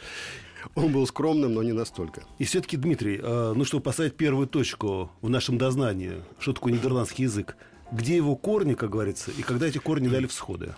Он 0.75 0.93
был 0.93 1.07
скромным, 1.07 1.55
но 1.55 1.63
не 1.63 1.73
настолько. 1.73 2.23
И 2.39 2.45
все-таки, 2.45 2.77
Дмитрий, 2.77 3.19
э, 3.23 3.53
ну, 3.57 3.65
чтобы 3.65 3.83
поставить 3.83 4.17
первую 4.17 4.47
точку 4.47 5.11
в 5.21 5.29
нашем 5.31 5.59
дознании, 5.59 6.23
что 6.39 6.53
такое 6.53 6.73
нидерландский 6.73 7.25
язык, 7.25 7.57
где 7.91 8.15
его 8.17 8.37
корни, 8.37 8.75
как 8.75 8.91
говорится, 8.91 9.31
и 9.33 9.43
когда 9.43 9.67
эти 9.67 9.79
корни 9.79 10.09
дали 10.09 10.27
всходы? 10.27 10.75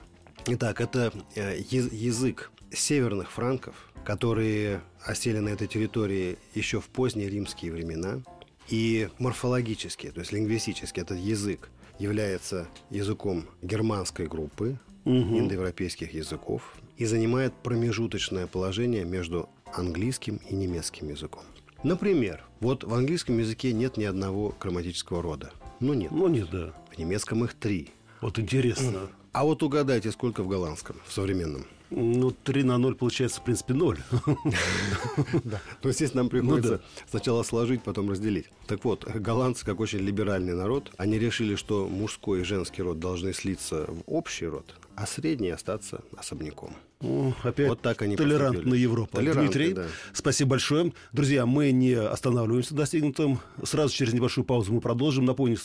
Итак, 0.47 0.81
это 0.81 1.13
э, 1.35 1.59
яз- 1.71 1.93
язык 1.93 2.53
северных 2.73 3.31
франков, 3.31 3.75
которые 4.05 4.81
осели 5.05 5.39
на 5.39 5.51
этой 5.51 5.67
территории 5.69 6.39
еще 6.55 6.81
в 6.81 6.87
поздние 6.87 7.29
римские 7.29 7.73
времена. 7.73 8.23
И 8.69 9.09
морфологически, 9.19 10.11
то 10.11 10.21
есть 10.21 10.33
лингвистически, 10.33 11.01
этот 11.01 11.19
язык 11.19 11.69
является 12.03 12.67
языком 12.91 13.47
германской 13.63 14.27
группы 14.27 14.77
индоевропейских 15.05 16.13
языков 16.13 16.75
и 16.97 17.07
занимает 17.07 17.53
промежуточное 17.63 18.47
положение 18.47 19.05
между 19.05 19.49
английским 19.73 20.41
и 20.49 20.55
немецким 20.55 21.09
языком. 21.09 21.45
Например, 21.83 22.45
вот 22.61 22.85
в 22.85 22.93
английском 22.93 23.39
языке 23.39 23.73
нет 23.73 23.97
ни 23.97 24.05
одного 24.05 24.55
грамматического 24.61 25.23
рода. 25.23 25.51
Ну 25.81 25.95
нет. 25.95 26.13
Ну, 26.13 26.29
нет, 26.29 26.49
да. 26.51 26.73
В 26.93 26.99
немецком 26.99 27.45
их 27.45 27.55
три. 27.55 27.91
Вот 28.21 28.39
интересно. 28.39 29.09
А 29.33 29.45
вот 29.45 29.63
угадайте, 29.63 30.13
сколько 30.13 30.43
в 30.43 30.49
голландском, 30.49 30.97
в 31.07 31.13
современном. 31.13 31.67
Ну, 31.95 32.31
3 32.31 32.63
на 32.65 32.79
0 32.79 32.95
получается, 32.95 33.41
в 33.41 33.45
принципе, 33.45 33.75
0. 33.75 33.99
Но 35.83 35.91
здесь 35.93 36.15
нам 36.15 36.29
приходится 36.29 36.73
Ну 36.73 36.79
да. 36.79 36.85
сначала 37.11 37.43
сложить, 37.43 37.83
потом 37.83 38.11
разделить. 38.11 38.47
Так 38.67 38.85
вот, 38.85 39.05
голландцы, 39.05 39.65
как 39.65 39.81
очень 39.81 39.99
либеральный 39.99 40.55
народ, 40.55 40.91
они 40.97 41.19
решили, 41.19 41.55
что 41.55 41.87
мужской 41.89 42.41
и 42.41 42.45
женский 42.45 42.83
род 42.83 42.99
должны 42.99 43.33
слиться 43.35 43.85
в 43.89 44.03
общий 44.07 44.47
род, 44.47 44.75
а 44.95 45.07
средний 45.07 45.51
остаться 45.51 46.03
особняком. 46.17 46.75
Ну, 47.01 47.35
Опять 47.43 47.69
Вот 47.69 47.83
так 47.83 48.01
они 48.03 48.17
толерантная. 48.17 48.79
Европа. 48.79 49.21
Дмитрий, 49.21 49.75
да. 49.75 49.87
спасибо 50.15 50.51
большое. 50.51 50.93
Друзья, 51.13 51.45
мы 51.47 51.73
не 51.73 51.95
останавливаемся 51.95 52.73
на 52.75 52.79
достигнутом. 52.79 53.41
Сразу 53.65 53.93
через 53.95 54.13
небольшую 54.13 54.45
паузу 54.45 54.73
мы 54.73 54.81
продолжим. 54.81 55.25
Напомню, 55.25 55.59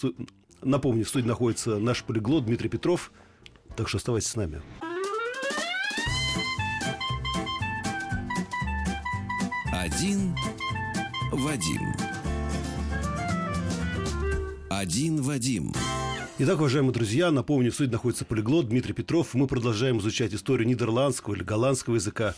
напомню, 0.61 1.05
в 1.05 1.09
студии 1.09 1.27
находится 1.27 1.77
наш 1.77 2.03
полиглот 2.03 2.45
Дмитрий 2.45 2.69
Петров. 2.69 3.11
Так 3.75 3.87
что 3.87 3.97
оставайтесь 3.97 4.29
с 4.29 4.35
нами. 4.35 4.61
Один 9.79 10.35
Вадим. 11.31 11.81
Один 14.71 15.21
Вадим. 15.21 15.71
Итак, 16.39 16.57
уважаемые 16.57 16.93
друзья, 16.93 17.29
напомню, 17.29 17.71
в 17.71 17.75
студии 17.75 17.91
находится 17.91 18.25
полиглот 18.25 18.69
Дмитрий 18.69 18.93
Петров. 18.93 19.35
Мы 19.35 19.45
продолжаем 19.45 19.99
изучать 19.99 20.33
историю 20.33 20.67
нидерландского 20.67 21.35
или 21.35 21.43
голландского 21.43 21.93
языка. 21.93 22.33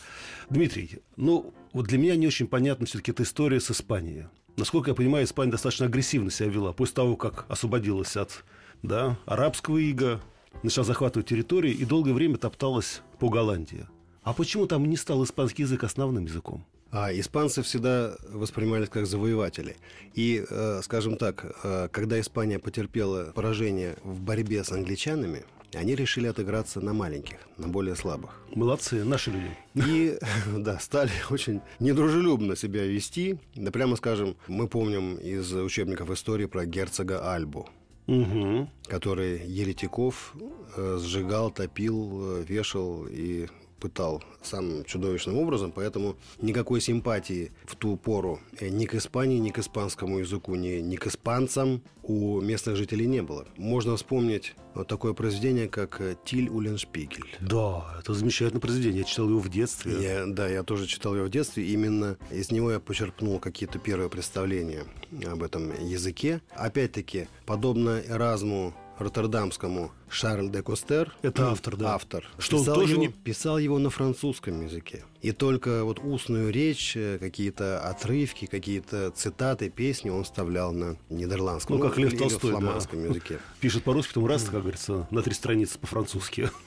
Дмитрий, 0.50 1.00
ну, 1.16 1.54
вот 1.72 1.88
для 1.88 1.98
меня 1.98 2.18
не 2.18 2.28
очень 2.28 2.46
понятна 2.46 2.86
все-таки 2.86 3.12
эта 3.12 3.24
история 3.24 3.62
с 3.62 3.72
Испанией. 3.72 4.26
Насколько 4.58 4.92
я 4.92 4.96
понимаю, 4.96 5.24
Испания 5.24 5.52
достаточно 5.52 5.86
агрессивно 5.86 6.32
себя 6.32 6.50
вела 6.50 6.74
после 6.74 6.96
того, 6.96 7.16
как 7.16 7.46
освободилась 7.48 8.18
от 8.18 8.44
да, 8.84 9.18
арабского 9.26 9.78
ига, 9.78 10.20
начала 10.62 10.86
захватывать 10.86 11.30
территории 11.30 11.72
и 11.72 11.86
долгое 11.86 12.12
время 12.12 12.36
топталась 12.36 13.02
по 13.18 13.30
Голландии. 13.30 13.88
А 14.24 14.34
почему 14.34 14.68
там 14.68 14.84
не 14.90 14.98
стал 14.98 15.24
испанский 15.24 15.62
язык 15.62 15.86
основным 15.86 16.26
языком? 16.26 16.66
А 16.92 17.12
испанцы 17.14 17.62
всегда 17.62 18.16
воспринимались 18.30 18.90
как 18.90 19.06
завоеватели. 19.06 19.78
И, 20.14 20.44
э, 20.50 20.82
скажем 20.84 21.18
так, 21.18 21.46
э, 21.64 21.88
когда 21.92 22.20
Испания 22.20 22.58
потерпела 22.60 23.32
поражение 23.36 23.98
в 24.04 24.22
борьбе 24.22 24.64
с 24.64 24.72
англичанами, 24.72 25.46
они 25.74 25.94
решили 25.94 26.26
отыграться 26.26 26.82
на 26.82 26.94
маленьких, 26.94 27.38
на 27.58 27.68
более 27.68 27.96
слабых. 27.96 28.42
Молодцы, 28.56 29.04
наши 29.04 29.32
люди. 29.32 29.56
И, 29.76 30.18
да, 30.58 30.80
стали 30.80 31.12
очень 31.30 31.62
недружелюбно 31.80 32.56
себя 32.56 32.86
вести. 32.86 33.38
Да, 33.56 33.72
прямо 33.72 33.96
скажем, 33.96 34.36
мы 34.48 34.68
помним 34.68 35.16
из 35.18 35.54
учебников 35.54 36.10
истории 36.10 36.46
про 36.46 36.66
герцога 36.66 37.34
Альбу, 37.34 37.70
Угу. 38.08 38.68
который 38.88 39.46
еретиков 39.46 40.34
э, 40.76 40.98
сжигал, 41.00 41.52
топил, 41.52 42.40
э, 42.40 42.44
вешал 42.48 43.06
и 43.08 43.48
пытал 43.80 44.24
самым 44.42 44.84
чудовищным 44.86 45.38
образом, 45.38 45.72
поэтому 45.72 46.16
никакой 46.42 46.82
симпатии 46.82 47.52
в 47.66 47.76
ту 47.76 47.98
пору 47.98 48.40
э, 48.60 48.70
ни 48.70 48.86
к 48.86 48.96
Испании, 48.96 49.40
ни 49.40 49.50
к 49.50 49.60
испанскому 49.60 50.20
языку, 50.20 50.56
ни, 50.56 50.80
ни 50.80 50.96
к 50.96 51.08
испанцам 51.08 51.82
у 52.04 52.42
местных 52.42 52.76
жителей 52.76 53.06
не 53.06 53.22
было. 53.22 53.46
Можно 53.56 53.96
вспомнить 53.96 54.56
вот 54.74 54.88
такое 54.88 55.14
произведение, 55.14 55.68
как 55.68 56.02
э, 56.02 56.16
«Тиль 56.26 56.50
Уленшпигель». 56.50 57.38
Да, 57.40 57.98
это 58.00 58.14
замечательное 58.14 58.62
произведение. 58.62 59.00
Я 59.00 59.06
читал 59.06 59.30
его 59.30 59.40
в 59.40 59.50
детстве. 59.50 59.94
Я, 60.02 60.26
да, 60.26 60.48
я 60.48 60.64
тоже 60.64 60.88
читал 60.88 61.16
его 61.16 61.26
в 61.26 61.30
детстве. 61.30 61.68
Именно 61.68 62.18
из 62.32 62.52
него 62.52 62.72
я 62.72 62.80
почерпнул 62.80 63.40
какие-то 63.40 63.80
первые 63.80 64.10
представления 64.10 64.86
об 65.26 65.44
этом 65.44 65.72
языке. 65.86 66.42
Опять-таки, 66.52 67.28
подобно 67.46 68.02
Эразму 68.08 68.74
Роттердамскому 69.00 69.92
Шарль 70.10 70.50
де 70.50 70.62
Костер. 70.62 71.14
Это 71.22 71.52
автор, 71.52 71.76
да. 71.78 71.96
Автор. 71.96 72.28
Что 72.38 72.58
он 72.58 72.64
писал 72.64 72.76
тоже 72.76 72.94
его, 72.94 73.02
не- 73.02 73.10
писал 73.10 73.58
его 73.58 73.80
на 73.80 73.90
французском 73.90 74.62
языке. 74.66 75.04
И 75.22 75.32
только 75.32 75.84
вот 75.84 76.00
устную 76.00 76.52
речь, 76.52 76.96
э, 76.96 77.18
какие-то 77.20 77.80
отрывки, 77.82 78.46
какие-то 78.46 79.12
цитаты, 79.12 79.70
песни 79.70 80.10
он 80.10 80.24
вставлял 80.24 80.72
на 80.74 80.98
нидерландском. 81.10 81.78
Ну, 81.78 81.88
как 81.88 81.98
Лев 81.98 82.18
Толстой, 82.18 82.52
да. 82.52 82.58
фламандском 82.58 83.04
языке. 83.06 83.40
Пишет 83.60 83.84
по-русски, 83.84 84.10
потом 84.14 84.28
раз, 84.28 84.44
как 84.44 84.62
говорится, 84.62 85.08
на 85.12 85.22
три 85.22 85.34
страницы 85.34 85.80
по-французски. 85.80 86.50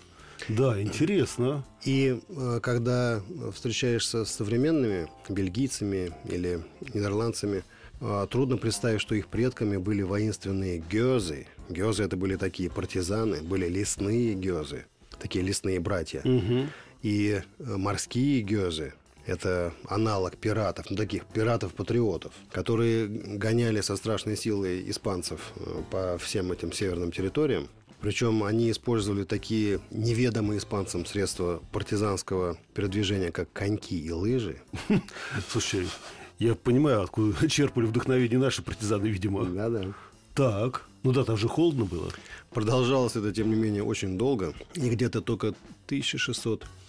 Да, 0.48 0.82
интересно. 0.82 1.64
И 1.84 2.20
э, 2.28 2.58
когда 2.60 3.22
встречаешься 3.54 4.24
с 4.24 4.32
современными 4.32 5.08
бельгийцами 5.28 6.12
или 6.28 6.64
нидерландцами, 6.94 7.62
трудно 8.30 8.56
представить, 8.56 9.00
что 9.00 9.14
их 9.14 9.28
предками 9.28 9.76
были 9.76 10.02
воинственные 10.02 10.78
гёзы. 10.78 11.47
Гёзы 11.68 12.04
это 12.04 12.16
были 12.16 12.37
такие 12.37 12.71
партизаны, 12.71 13.42
были 13.42 13.68
лесные 13.68 14.35
гёзы, 14.35 14.87
такие 15.18 15.44
лесные 15.44 15.80
братья. 15.80 16.23
И 17.02 17.40
э, 17.42 17.76
морские 17.76 18.42
гёзы 18.42 18.94
это 19.26 19.73
аналог 19.88 20.37
пиратов, 20.37 20.90
ну, 20.90 20.97
таких 20.97 21.25
пиратов-патриотов, 21.26 22.32
которые 22.50 23.06
гоняли 23.06 23.80
со 23.80 23.97
страшной 23.97 24.37
силой 24.37 24.88
испанцев 24.90 25.52
э, 25.56 25.82
по 25.90 26.18
всем 26.18 26.52
этим 26.52 26.73
северным 26.73 27.12
территориям. 27.12 27.68
Причем 28.00 28.42
они 28.42 28.71
использовали 28.71 29.23
такие 29.23 29.80
неведомые 29.90 30.59
испанцам 30.59 31.06
средства 31.06 31.62
партизанского 31.71 32.59
передвижения, 32.75 33.30
как 33.30 33.52
коньки 33.52 33.97
и 33.97 34.11
лыжи. 34.11 34.61
Слушай, 35.49 35.87
я 36.42 36.54
понимаю, 36.54 37.02
откуда 37.02 37.49
черпали 37.49 37.87
вдохновение 37.87 38.38
наши 38.38 38.62
партизаны, 38.62 39.06
видимо. 39.06 39.44
Да-да. 39.44 39.92
Так, 40.34 40.87
Ну 41.02 41.12
да, 41.12 41.25
там 41.25 41.37
же 41.37 41.49
холодно 41.49 41.84
было. 41.84 42.11
Продолжалось 42.50 43.16
это, 43.16 43.32
тем 43.32 43.50
не 43.50 43.56
менее, 43.56 43.82
очень 43.82 44.16
долго. 44.18 44.54
И 44.75 44.88
где-то 44.88 45.20
только 45.20 45.54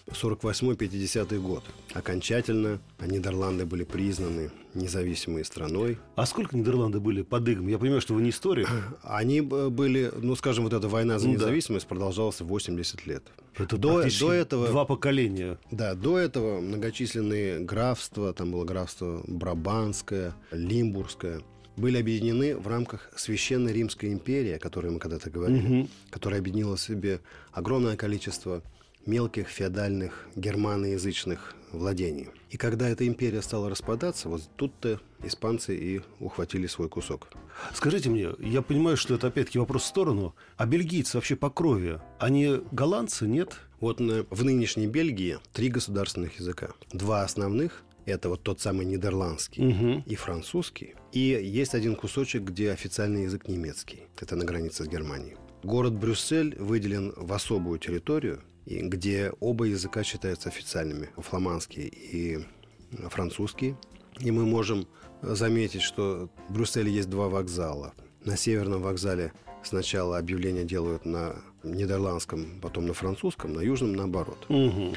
1648-50 0.08 1.40
год. 1.40 1.64
Окончательно 1.94 2.80
Нидерланды 3.00 3.66
были 3.66 3.84
признаны 3.84 4.52
независимой 4.74 5.46
страной. 5.46 5.98
А 6.16 6.26
сколько 6.26 6.58
Нидерланды 6.58 7.00
были 7.00 7.22
под 7.22 7.48
игом? 7.48 7.68
Я 7.68 7.78
понимаю, 7.78 8.02
что 8.02 8.14
вы 8.14 8.22
не 8.22 8.32
историк. 8.32 8.68
Они 9.04 9.42
б- 9.42 9.70
были, 9.70 10.12
ну, 10.22 10.36
скажем, 10.36 10.64
вот 10.66 10.74
эта 10.74 10.88
война 10.88 11.20
за 11.20 11.28
Ну 11.28 11.34
да. 11.34 11.40
независимость 11.40 11.88
продолжалась 11.88 12.42
80 12.42 13.06
лет. 13.06 13.24
Это 13.58 13.78
До- 13.78 14.04
до 14.20 14.34
этого- 14.34 14.68
два 14.68 14.86
поколения. 14.86 15.58
Да, 15.72 15.94
до 15.96 16.18
этого 16.18 16.60
многочисленные 16.60 17.60
графства, 17.60 18.34
там 18.34 18.52
было 18.52 18.66
графство 18.66 19.24
Брабанское, 19.28 20.34
Лимбургское, 20.52 21.42
были 21.76 21.98
объединены 21.98 22.56
в 22.56 22.68
рамках 22.68 23.12
Священной 23.16 23.74
Римской 23.74 24.12
империи, 24.14 24.52
о 24.54 24.60
которой 24.60 24.92
мы 24.92 25.00
когда-то 25.00 25.30
говорили, 25.32 25.90
которая 26.12 26.40
объединила 26.40 26.76
в 26.76 26.82
себе 26.82 27.20
огромное 27.52 27.96
количество 27.96 28.62
мелких 29.06 29.48
феодальных 29.48 30.28
германоязычных 30.36 31.56
владений. 31.72 32.30
И 32.50 32.58
когда 32.58 32.88
эта 32.88 33.08
империя 33.08 33.42
стала 33.42 33.70
распадаться, 33.70 34.30
вот 34.30 34.42
тут-то 34.56 35.00
испанцы 35.24 35.76
и 35.76 36.02
ухватили 36.20 36.68
свой 36.68 36.88
кусок. 36.90 37.30
Скажите 37.74 38.10
мне, 38.10 38.30
я 38.40 38.62
понимаю, 38.62 38.96
что 38.98 39.16
это 39.16 39.28
опять-таки 39.28 39.60
вопрос 39.60 39.84
в 39.84 39.88
сторону. 39.88 40.36
А 40.58 40.66
бельгийцы 40.66 41.18
вообще 41.18 41.36
по 41.36 41.50
крови, 41.50 42.00
они 42.20 42.62
голландцы, 42.72 43.28
нет? 43.28 43.56
Вот 43.80 44.00
в 44.00 44.44
нынешней 44.46 44.88
Бельгии 44.88 45.40
три 45.52 45.70
государственных 45.70 46.40
языка. 46.40 46.70
Два 46.94 47.24
основных– 47.24 47.84
это 48.06 48.30
вот 48.30 48.44
тот 48.44 48.62
самый 48.62 48.86
нидерландский 48.86 49.64
Мгм. 49.64 50.04
и 50.06 50.16
французский. 50.16 50.96
И 51.12 51.20
есть 51.20 51.74
один 51.74 51.96
кусочек, 51.96 52.44
где 52.44 52.72
официальный 52.72 53.24
язык 53.24 53.48
немецкий. 53.48 54.04
Это 54.22 54.36
на 54.36 54.46
границе 54.46 54.84
с 54.86 54.88
Германией. 54.88 55.36
Город 55.64 55.94
Брюссель 55.94 56.56
выделен 56.60 57.14
в 57.16 57.32
особую 57.34 57.80
территорию, 57.80 58.42
и 58.66 58.80
где 58.80 59.32
оба 59.40 59.66
языка 59.66 60.04
считаются 60.04 60.50
официальными. 60.50 61.10
Фламандский 61.18 61.88
и 61.88 62.46
французский. 63.10 63.76
И 64.20 64.32
мы 64.32 64.46
можем 64.46 64.88
заметить, 65.22 65.82
что 65.82 66.30
в 66.50 66.54
Брюсселе 66.54 66.92
есть 66.92 67.10
два 67.10 67.30
вокзала. 67.30 67.94
На 68.24 68.38
северном 68.38 68.82
вокзале 68.82 69.34
сначала 69.64 70.18
объявления 70.18 70.64
делают 70.64 71.06
на 71.06 71.36
нидерландском, 71.64 72.60
потом 72.62 72.86
на 72.88 72.94
французском, 72.94 73.54
на 73.54 73.62
южном 73.62 73.94
наоборот. 73.94 74.46
Мгм. 74.50 74.94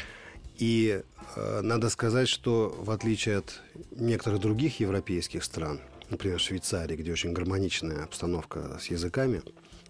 И 0.59 1.03
э, 1.37 1.61
надо 1.61 1.91
сказать, 1.91 2.29
что 2.29 2.75
в 2.79 2.91
отличие 2.91 3.39
от 3.39 3.61
некоторых 3.91 4.41
других 4.41 4.81
европейских 4.81 5.45
стран, 5.45 5.81
например, 6.09 6.41
Швейцарии, 6.41 6.97
где 6.97 7.13
очень 7.13 7.33
гармоничная 7.33 8.05
обстановка 8.05 8.79
с 8.81 8.87
языками, 8.87 9.43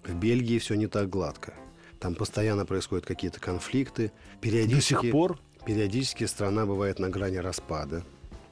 в 0.05 0.15
Бельгии 0.15 0.59
все 0.59 0.75
не 0.75 0.87
так 0.87 1.09
гладко. 1.09 1.55
Там 2.01 2.15
постоянно 2.15 2.67
происходят 2.67 3.07
какие-то 3.07 3.41
конфликты. 3.41 4.09
До 4.35 4.41
Периодически, 4.41 5.03
сих 5.03 5.13
пор? 5.13 5.39
периодически 5.65 6.25
страна 6.25 6.67
бывает 6.67 6.99
на 6.99 7.09
грани 7.09 7.37
распада. 7.39 8.05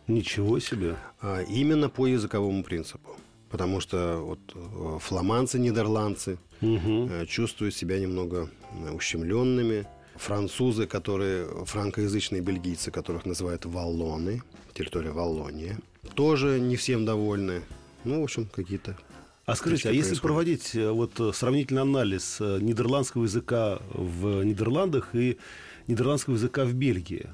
Ничего 0.08 0.58
себе. 0.60 0.96
А, 1.20 1.42
Именно 1.42 1.88
по 1.88 2.06
языковому 2.06 2.62
принципу. 2.64 3.16
Потому 3.50 3.80
что 3.80 4.18
вот 4.18 4.40
э, 4.54 4.98
фламандцы, 5.00 5.58
нидерландцы 5.60 6.38
э, 6.60 7.26
чувствуют 7.26 7.74
себя 7.74 8.00
немного 8.00 8.50
э, 8.84 8.90
ущемленными. 8.90 9.86
Французы, 10.16 10.86
которые 10.86 11.46
франкоязычные 11.64 12.40
бельгийцы, 12.40 12.90
которых 12.90 13.26
называют 13.26 13.64
валлоны, 13.64 14.42
территория 14.72 15.10
Валлония, 15.10 15.78
тоже 16.14 16.58
не 16.60 16.76
всем 16.76 17.04
довольны. 17.04 17.62
Ну, 18.04 18.20
в 18.20 18.24
общем, 18.24 18.46
какие-то 18.46 18.96
А 19.46 19.54
скажите, 19.56 19.90
а 19.90 19.92
если 19.92 20.10
происходят. 20.10 20.22
проводить 20.22 20.74
э, 20.74 20.90
вот 20.90 21.20
э, 21.20 21.32
сравнительный 21.34 21.82
анализ 21.82 22.38
э, 22.40 22.58
нидерландского 22.60 23.24
языка 23.24 23.78
в 23.92 24.42
Нидерландах 24.42 25.14
и 25.14 25.36
нидерландского 25.86 26.34
языка 26.34 26.64
в 26.64 26.72
Бельгии, 26.72 27.28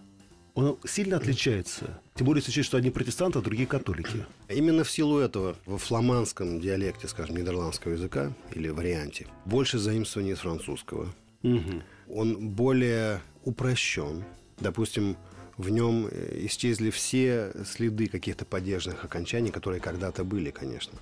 он 0.54 0.76
сильно 0.84 1.18
отличается? 1.18 2.00
Тем 2.16 2.26
более, 2.26 2.40
если 2.40 2.50
учесть, 2.50 2.66
что 2.66 2.76
одни 2.76 2.90
протестанты, 2.90 3.38
а 3.38 3.42
другие 3.42 3.68
католики. 3.68 4.26
Именно 4.48 4.82
в 4.82 4.90
силу 4.90 5.18
этого 5.18 5.56
во 5.66 5.78
фламандском 5.78 6.60
диалекте, 6.60 7.06
скажем, 7.06 7.36
нидерландского 7.36 7.92
языка 7.92 8.32
или 8.52 8.68
варианте 8.68 9.28
больше 9.44 9.78
заимствований 9.78 10.32
из 10.32 10.38
французского. 10.38 11.14
Мгм. 11.42 11.82
Он 12.08 12.48
более 12.48 13.20
упрощен. 13.44 14.24
Допустим, 14.58 15.16
в 15.56 15.70
нем 15.70 16.08
исчезли 16.08 16.90
все 16.90 17.52
следы 17.64 18.08
каких-то 18.08 18.44
поддержанных 18.44 19.04
окончаний, 19.04 19.50
которые 19.50 19.80
когда-то 19.80 20.24
были, 20.24 20.50
конечно. 20.50 20.98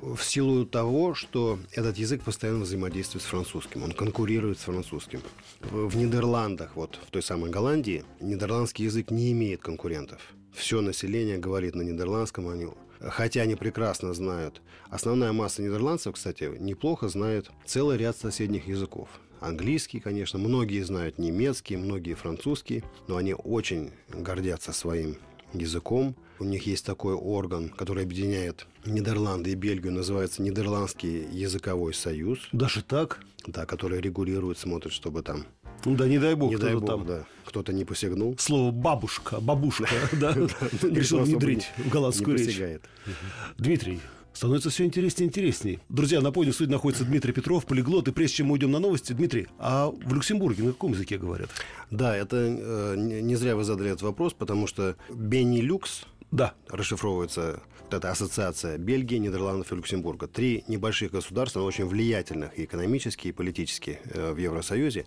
В 0.00 0.20
силу 0.20 0.66
того, 0.66 1.14
что 1.14 1.58
этот 1.72 1.96
язык 1.96 2.22
постоянно 2.22 2.64
взаимодействует 2.64 3.22
с 3.22 3.26
французским, 3.26 3.82
он 3.82 3.92
конкурирует 3.92 4.58
с 4.58 4.64
французским. 4.64 5.22
В, 5.60 5.96
Нидерландах, 5.96 6.76
вот 6.76 6.98
в 7.06 7.10
той 7.10 7.22
самой 7.22 7.50
Голландии, 7.50 8.04
нидерландский 8.20 8.84
язык 8.84 9.10
не 9.10 9.32
имеет 9.32 9.62
конкурентов. 9.62 10.20
Все 10.52 10.82
население 10.82 11.38
говорит 11.38 11.74
на 11.74 11.82
нидерландском, 11.82 12.48
они 12.48 12.66
Хотя 13.00 13.42
они 13.42 13.56
прекрасно 13.56 14.14
знают. 14.14 14.62
Основная 14.88 15.32
масса 15.32 15.62
нидерландцев, 15.62 16.14
кстати, 16.14 16.50
неплохо 16.58 17.08
знает 17.08 17.50
целый 17.64 17.98
ряд 17.98 18.16
соседних 18.16 18.66
языков. 18.68 19.08
Английский, 19.40 20.00
конечно, 20.00 20.38
многие 20.38 20.82
знают 20.82 21.18
немецкий, 21.18 21.76
многие 21.76 22.14
французский, 22.14 22.82
но 23.06 23.16
они 23.16 23.34
очень 23.34 23.90
гордятся 24.08 24.72
своим 24.72 25.16
языком. 25.52 26.14
У 26.38 26.44
них 26.44 26.66
есть 26.66 26.84
такой 26.84 27.14
орган, 27.14 27.70
который 27.70 28.02
объединяет 28.04 28.66
Нидерланды 28.84 29.52
и 29.52 29.54
Бельгию, 29.54 29.92
называется 29.92 30.42
Нидерландский 30.42 31.26
языковой 31.32 31.94
союз, 31.94 32.38
Даже 32.52 32.82
так? 32.82 33.20
да, 33.46 33.64
который 33.64 34.00
регулирует, 34.00 34.58
смотрит, 34.58 34.92
чтобы 34.92 35.22
там, 35.22 35.46
Ну 35.86 35.94
да, 35.96 36.06
не 36.06 36.18
дай 36.18 36.34
бог, 36.34 36.50
не 36.50 36.58
дай 36.58 36.74
бог, 36.74 36.86
там 36.86 37.06
да, 37.06 37.24
кто-то 37.46 37.72
не 37.72 37.84
посягнул. 37.86 38.36
слово 38.38 38.70
бабушка, 38.70 39.40
бабушка, 39.40 39.88
да, 40.12 40.34
решил 40.82 41.20
внедрить 41.20 41.66
не- 41.78 41.84
в 41.84 41.88
голландскую 41.88 42.36
речь. 42.36 42.60
Дмитрий, 43.56 44.00
становится 44.36 44.68
все 44.70 44.84
интереснее 44.84 45.26
и 45.26 45.28
интереснее. 45.30 45.80
Друзья, 45.88 46.20
напомню, 46.20 46.52
в 46.52 46.54
студии 46.54 46.70
находится 46.70 47.04
Дмитрий 47.04 47.32
Петров, 47.32 47.64
полиглот. 47.64 48.06
И 48.08 48.12
прежде 48.12 48.36
чем 48.36 48.48
мы 48.48 48.52
уйдем 48.52 48.70
на 48.70 48.78
новости, 48.78 49.12
Дмитрий, 49.14 49.46
а 49.58 49.90
в 49.90 50.12
Люксембурге 50.14 50.62
на 50.62 50.72
каком 50.72 50.92
языке 50.92 51.16
говорят? 51.16 51.48
Да, 51.90 52.14
это 52.14 52.36
э, 52.36 52.94
не 52.96 53.34
зря 53.36 53.56
вы 53.56 53.64
задали 53.64 53.90
этот 53.90 54.02
вопрос, 54.02 54.34
потому 54.34 54.66
что 54.66 54.96
Бенилюкс 55.12 56.02
Да. 56.30 56.52
расшифровывается 56.68 57.62
вот 57.82 57.94
эта 57.94 58.10
ассоциация 58.10 58.76
Бельгии, 58.78 59.16
Нидерландов 59.16 59.72
и 59.72 59.76
Люксембурга. 59.76 60.26
Три 60.26 60.64
небольших 60.68 61.12
государства, 61.12 61.60
но 61.60 61.66
очень 61.66 61.86
влиятельных 61.86 62.58
и 62.58 62.64
экономически, 62.64 63.28
и 63.28 63.32
политически 63.32 64.00
э, 64.04 64.32
в 64.32 64.36
Евросоюзе. 64.36 65.06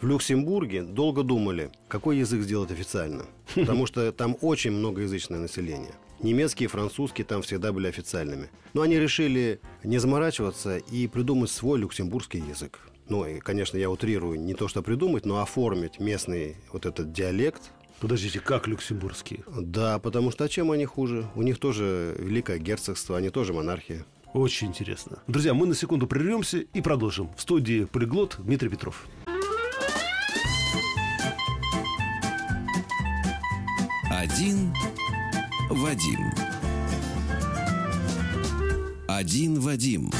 В 0.00 0.06
Люксембурге 0.06 0.82
долго 0.82 1.24
думали, 1.24 1.70
какой 1.88 2.18
язык 2.18 2.42
сделать 2.42 2.70
официально. 2.70 3.24
Потому 3.56 3.86
что 3.86 4.12
там 4.12 4.36
очень 4.40 4.70
многоязычное 4.70 5.40
население. 5.40 5.94
Немецкий 6.20 6.64
и 6.64 6.68
французский 6.68 7.22
там 7.22 7.42
всегда 7.42 7.72
были 7.72 7.86
официальными. 7.86 8.50
Но 8.74 8.82
они 8.82 8.98
решили 8.98 9.60
не 9.84 9.98
заморачиваться 9.98 10.78
и 10.78 11.06
придумать 11.06 11.50
свой 11.50 11.78
люксембургский 11.78 12.40
язык. 12.40 12.80
Ну, 13.08 13.24
и, 13.24 13.38
конечно, 13.38 13.76
я 13.78 13.88
утрирую, 13.88 14.38
не 14.40 14.54
то 14.54 14.68
что 14.68 14.82
придумать, 14.82 15.24
но 15.24 15.40
оформить 15.40 15.98
местный 15.98 16.56
вот 16.72 16.86
этот 16.86 17.12
диалект, 17.12 17.70
Подождите, 18.00 18.38
как 18.38 18.68
люксембургские? 18.68 19.42
да, 19.48 19.98
потому 19.98 20.30
что 20.30 20.44
а 20.44 20.48
чем 20.48 20.70
они 20.70 20.84
хуже? 20.84 21.26
У 21.34 21.42
них 21.42 21.58
тоже 21.58 22.14
великое 22.18 22.58
герцогство, 22.58 23.16
они 23.16 23.30
тоже 23.30 23.52
монархия. 23.52 24.06
Очень 24.34 24.68
интересно. 24.68 25.18
Друзья, 25.26 25.52
мы 25.52 25.66
на 25.66 25.74
секунду 25.74 26.06
прервемся 26.06 26.58
и 26.58 26.80
продолжим. 26.80 27.30
В 27.36 27.40
студии 27.40 27.84
полиглот 27.86 28.36
Дмитрий 28.38 28.68
Петров. 28.68 29.06
Один 34.10 34.72
Вадим. 35.70 36.32
Один 39.06 39.60
Вадим. 39.60 40.10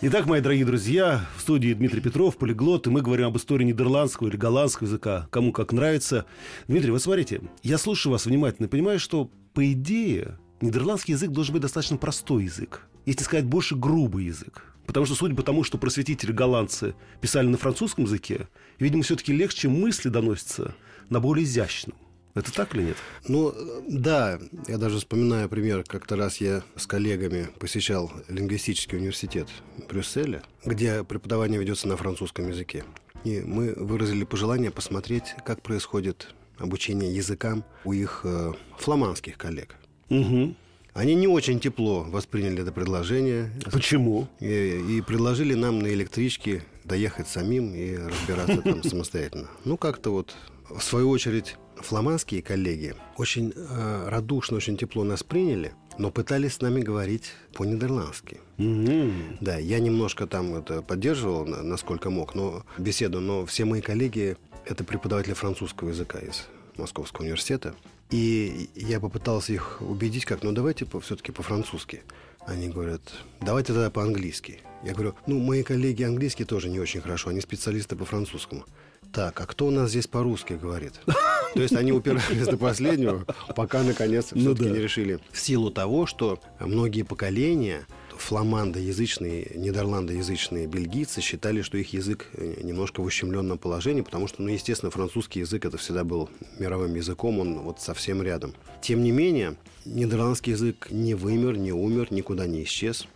Итак, 0.00 0.24
мои 0.24 0.40
дорогие 0.40 0.64
друзья, 0.64 1.26
в 1.36 1.42
студии 1.42 1.74
Дмитрий 1.74 2.00
Петров, 2.00 2.38
полиглот, 2.38 2.86
и 2.86 2.90
мы 2.90 3.02
говорим 3.02 3.26
об 3.26 3.36
истории 3.36 3.64
нидерландского 3.64 4.28
или 4.28 4.36
голландского 4.38 4.86
языка, 4.86 5.28
кому 5.30 5.52
как 5.52 5.72
нравится. 5.72 6.24
Дмитрий, 6.68 6.90
вы 6.90 7.00
смотрите, 7.00 7.42
я 7.62 7.76
слушаю 7.76 8.12
вас 8.12 8.24
внимательно 8.24 8.64
и 8.64 8.70
понимаю, 8.70 8.98
что, 8.98 9.30
по 9.52 9.70
идее, 9.70 10.38
нидерландский 10.62 11.12
язык 11.12 11.32
должен 11.32 11.52
быть 11.52 11.62
достаточно 11.62 11.98
простой 11.98 12.44
язык, 12.44 12.86
если 13.04 13.24
сказать 13.24 13.44
больше 13.44 13.76
грубый 13.76 14.24
язык. 14.24 14.74
Потому 14.86 15.04
что, 15.04 15.14
судя 15.16 15.34
по 15.34 15.42
тому, 15.42 15.64
что 15.64 15.76
просветители 15.76 16.32
голландцы 16.32 16.94
писали 17.20 17.46
на 17.46 17.58
французском 17.58 18.04
языке, 18.04 18.48
видимо, 18.78 19.02
все-таки 19.02 19.34
легче 19.34 19.68
мысли 19.68 20.08
доносятся 20.08 20.74
на 21.10 21.20
более 21.20 21.44
изящном. 21.44 21.94
Это 22.34 22.52
так 22.52 22.74
или 22.74 22.82
нет? 22.82 22.96
Ну, 23.26 23.54
да, 23.88 24.38
я 24.68 24.78
даже 24.78 24.98
вспоминаю 24.98 25.48
пример, 25.48 25.84
как-то 25.84 26.16
раз 26.16 26.38
я 26.38 26.62
с 26.76 26.86
коллегами 26.86 27.48
посещал 27.58 28.12
лингвистический 28.28 28.98
университет 28.98 29.48
Брюсселя, 29.88 30.42
где 30.64 31.04
преподавание 31.04 31.60
ведется 31.60 31.88
на 31.88 31.96
французском 31.96 32.48
языке. 32.48 32.84
И 33.24 33.40
мы 33.40 33.74
выразили 33.74 34.24
пожелание 34.24 34.70
посмотреть, 34.70 35.34
как 35.44 35.62
происходит 35.62 36.28
обучение 36.58 37.14
языкам 37.14 37.64
у 37.84 37.92
их 37.92 38.20
э, 38.24 38.52
фламандских 38.78 39.36
коллег. 39.36 39.76
Угу. 40.10 40.54
Они 40.94 41.14
не 41.14 41.28
очень 41.28 41.60
тепло 41.60 42.02
восприняли 42.02 42.62
это 42.62 42.72
предложение. 42.72 43.52
Почему? 43.70 44.28
И, 44.40 44.46
и 44.88 45.00
предложили 45.00 45.54
нам 45.54 45.78
на 45.78 45.88
электричке 45.88 46.64
доехать 46.84 47.28
самим 47.28 47.74
и 47.74 47.96
разбираться 47.96 48.62
там 48.62 48.82
самостоятельно. 48.88 49.48
Ну, 49.64 49.76
как-то 49.76 50.10
вот, 50.10 50.34
в 50.68 50.82
свою 50.82 51.10
очередь, 51.10 51.56
фламандские 51.82 52.42
коллеги 52.42 52.94
очень 53.16 53.52
э, 53.54 54.08
радушно, 54.08 54.56
очень 54.56 54.76
тепло 54.76 55.04
нас 55.04 55.22
приняли, 55.22 55.72
но 55.98 56.10
пытались 56.10 56.54
с 56.54 56.60
нами 56.60 56.80
говорить 56.80 57.32
по-нидерландски. 57.54 58.40
М-м. 58.58 59.38
Да, 59.40 59.58
я 59.58 59.78
немножко 59.80 60.26
там 60.26 60.54
это 60.54 60.82
поддерживал, 60.82 61.46
на- 61.46 61.62
насколько 61.62 62.10
мог, 62.10 62.34
но 62.34 62.64
беседу, 62.78 63.20
но 63.20 63.44
все 63.46 63.64
мои 63.64 63.80
коллеги 63.80 64.36
это 64.64 64.84
преподаватели 64.84 65.34
французского 65.34 65.90
языка 65.90 66.18
из 66.18 66.46
Московского 66.76 67.22
университета. 67.24 67.74
И 68.10 68.70
я 68.74 69.00
попытался 69.00 69.52
их 69.52 69.82
убедить, 69.82 70.24
как, 70.24 70.42
ну 70.42 70.52
давайте 70.52 70.86
все-таки 71.02 71.32
по-французски. 71.32 72.02
Они 72.46 72.68
говорят, 72.68 73.02
давайте 73.40 73.74
тогда 73.74 73.90
по-английски. 73.90 74.60
Я 74.84 74.94
говорю, 74.94 75.14
ну, 75.26 75.38
мои 75.38 75.62
коллеги 75.62 76.04
английский 76.04 76.44
тоже 76.44 76.68
не 76.70 76.80
очень 76.80 77.00
хорошо, 77.02 77.30
они 77.30 77.40
специалисты 77.40 77.96
по 77.96 78.04
французскому. 78.06 78.64
Так, 79.12 79.40
а 79.40 79.46
кто 79.46 79.66
у 79.66 79.70
нас 79.70 79.90
здесь 79.90 80.06
по-русски 80.06 80.54
говорит? 80.54 81.00
То 81.54 81.62
есть 81.62 81.74
они 81.74 81.92
упирались 81.92 82.46
до 82.46 82.56
последнего, 82.56 83.24
пока 83.56 83.82
наконец 83.82 84.28
Ну 84.32 84.40
все-таки 84.40 84.68
да. 84.68 84.76
не 84.76 84.82
решили. 84.82 85.18
В 85.32 85.40
силу 85.40 85.70
того, 85.70 86.06
что 86.06 86.40
многие 86.60 87.02
поколения 87.02 87.86
фламандоязычные, 88.18 89.52
нидерландоязычные 89.54 90.66
бельгийцы 90.66 91.20
считали, 91.20 91.62
что 91.62 91.78
их 91.78 91.92
язык 91.92 92.26
э, 92.34 92.60
немножко 92.62 93.00
в 93.00 93.04
ущемленном 93.04 93.58
положении, 93.58 94.02
потому 94.02 94.26
что, 94.26 94.42
ну, 94.42 94.48
естественно, 94.48 94.90
французский 94.90 95.40
язык 95.40 95.64
это 95.64 95.78
всегда 95.78 96.04
был 96.04 96.28
мировым 96.58 96.94
языком, 96.94 97.38
он 97.38 97.60
вот 97.60 97.80
совсем 97.80 98.22
рядом. 98.22 98.54
Тем 98.82 99.02
не 99.02 99.12
менее, 99.12 99.56
нидерландский 99.84 100.52
язык 100.52 100.88
не 100.90 101.14
вымер, 101.14 101.56
не 101.56 101.72
умер, 101.72 102.08
никуда 102.10 102.46
не 102.46 102.64
исчез. 102.64 103.06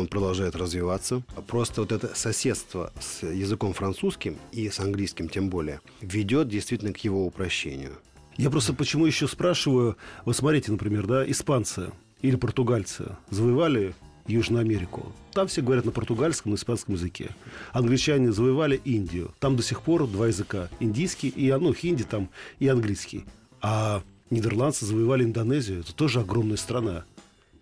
Он 0.00 0.06
продолжает 0.06 0.56
развиваться. 0.56 1.22
Просто 1.46 1.82
вот 1.82 1.92
это 1.92 2.14
соседство 2.14 2.90
с 2.98 3.22
языком 3.22 3.74
французским 3.74 4.38
и 4.50 4.70
с 4.70 4.80
английским 4.80 5.28
тем 5.28 5.50
более 5.50 5.80
ведет 6.00 6.48
действительно 6.48 6.94
к 6.94 6.98
его 7.04 7.26
упрощению. 7.26 7.92
Я 8.38 8.48
просто 8.48 8.72
почему 8.72 9.04
еще 9.04 9.28
спрашиваю, 9.28 9.98
вот 10.24 10.34
смотрите, 10.34 10.72
например, 10.72 11.06
да, 11.06 11.30
испанцы 11.30 11.90
или 12.22 12.36
португальцы 12.36 13.16
завоевали 13.28 13.94
Южную 14.26 14.62
Америку. 14.62 15.12
Там 15.32 15.48
все 15.48 15.60
говорят 15.60 15.84
на 15.84 15.90
португальском, 15.90 16.52
на 16.52 16.56
испанском 16.56 16.94
языке. 16.94 17.30
Англичане 17.72 18.32
завоевали 18.32 18.80
Индию. 18.84 19.34
Там 19.38 19.56
до 19.56 19.62
сих 19.62 19.82
пор 19.82 20.06
два 20.06 20.28
языка. 20.28 20.70
Индийский 20.80 21.28
и, 21.28 21.52
ну, 21.52 21.74
хинди 21.74 22.04
там 22.04 22.30
и 22.58 22.68
английский. 22.68 23.26
А 23.60 24.02
нидерландцы 24.30 24.86
завоевали 24.86 25.24
Индонезию. 25.24 25.80
Это 25.80 25.94
тоже 25.94 26.20
огромная 26.20 26.56
страна. 26.56 27.04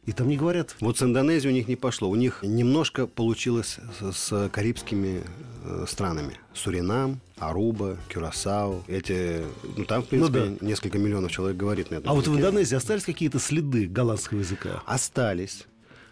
И 0.09 0.13
там 0.13 0.27
не 0.27 0.39
говорят. 0.39 0.75
Вот 0.81 0.97
с 0.97 1.03
Индонезией 1.03 1.53
у 1.53 1.55
них 1.55 1.69
не 1.69 1.77
пошло. 1.77 2.09
У 2.09 2.15
них 2.15 2.43
немножко 2.43 3.07
получилось 3.07 3.77
с, 4.01 4.17
с 4.17 4.49
карибскими 4.49 5.23
э, 5.65 5.85
странами. 5.87 6.39
Суринам, 6.55 7.21
Аруба, 7.37 7.99
Кюрасао. 8.09 8.85
Эти, 8.89 9.45
ну 9.77 9.85
там, 9.85 10.03
в 10.03 10.07
принципе, 10.07 10.57
несколько 10.63 10.97
миллионов 10.99 11.31
человек 11.31 11.59
говорит 11.59 11.91
на 11.91 11.97
этом 11.97 12.11
А 12.11 12.15
вот 12.15 12.27
в 12.27 12.31
языке. 12.31 12.41
Индонезии 12.41 12.75
остались 12.75 13.03
какие-то 13.03 13.39
следы 13.39 13.87
голландского 13.87 14.39
языка? 14.39 14.83
Остались. 14.87 15.67